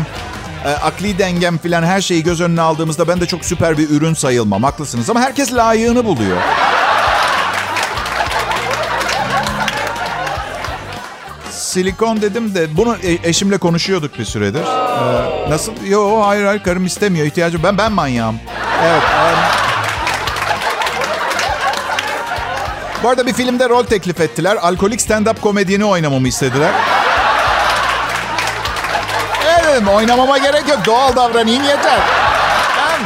E, 0.64 0.68
akli 0.68 1.18
dengem 1.18 1.58
filan 1.58 1.82
her 1.82 2.00
şeyi 2.00 2.22
göz 2.22 2.40
önüne 2.40 2.60
aldığımızda 2.60 3.08
ben 3.08 3.20
de 3.20 3.26
çok 3.26 3.44
süper 3.44 3.78
bir 3.78 3.90
ürün 3.90 4.14
sayılmam. 4.14 4.62
Haklısınız 4.62 5.10
ama 5.10 5.20
herkes 5.20 5.54
layığını 5.54 6.04
buluyor. 6.04 6.36
Silikon 11.50 12.22
dedim 12.22 12.54
de 12.54 12.76
bunu 12.76 12.96
e- 13.02 13.28
eşimle 13.28 13.58
konuşuyorduk 13.58 14.18
bir 14.18 14.24
süredir. 14.24 14.62
Ee, 14.62 15.50
nasıl? 15.50 15.72
Yo 15.86 16.20
hayır 16.20 16.44
hayır 16.44 16.62
karım 16.62 16.86
istemiyor 16.86 17.26
ihtiyacı. 17.26 17.62
Ben 17.62 17.78
ben 17.78 17.92
manyağım. 17.92 18.36
Evet. 18.84 19.02
em, 19.02 19.65
Bu 23.06 23.10
arada 23.10 23.26
bir 23.26 23.32
filmde 23.32 23.68
rol 23.68 23.84
teklif 23.84 24.20
ettiler. 24.20 24.56
Alkolik 24.62 25.00
stand-up 25.00 25.40
komedyeni 25.40 25.84
oynamamı 25.84 26.28
istediler. 26.28 26.70
Evet, 29.60 29.82
oynamama 29.94 30.38
gerek 30.38 30.68
yok. 30.68 30.78
Doğal 30.86 31.16
davranayım 31.16 31.64
yeter. 31.64 31.98
Ben... 32.78 33.00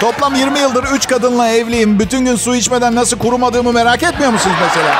Toplam 0.00 0.34
20 0.34 0.58
yıldır 0.58 0.84
3 0.84 1.08
kadınla 1.08 1.48
evliyim. 1.48 1.98
Bütün 1.98 2.24
gün 2.24 2.36
su 2.36 2.56
içmeden 2.56 2.94
nasıl 2.94 3.18
kurumadığımı 3.18 3.72
merak 3.72 4.02
etmiyor 4.02 4.32
musunuz 4.32 4.56
mesela? 4.60 4.94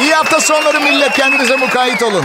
İyi 0.00 0.14
hafta 0.14 0.40
sonları 0.40 0.80
millet. 0.80 1.12
Kendinize 1.12 1.56
mukayyet 1.56 2.02
olun. 2.02 2.24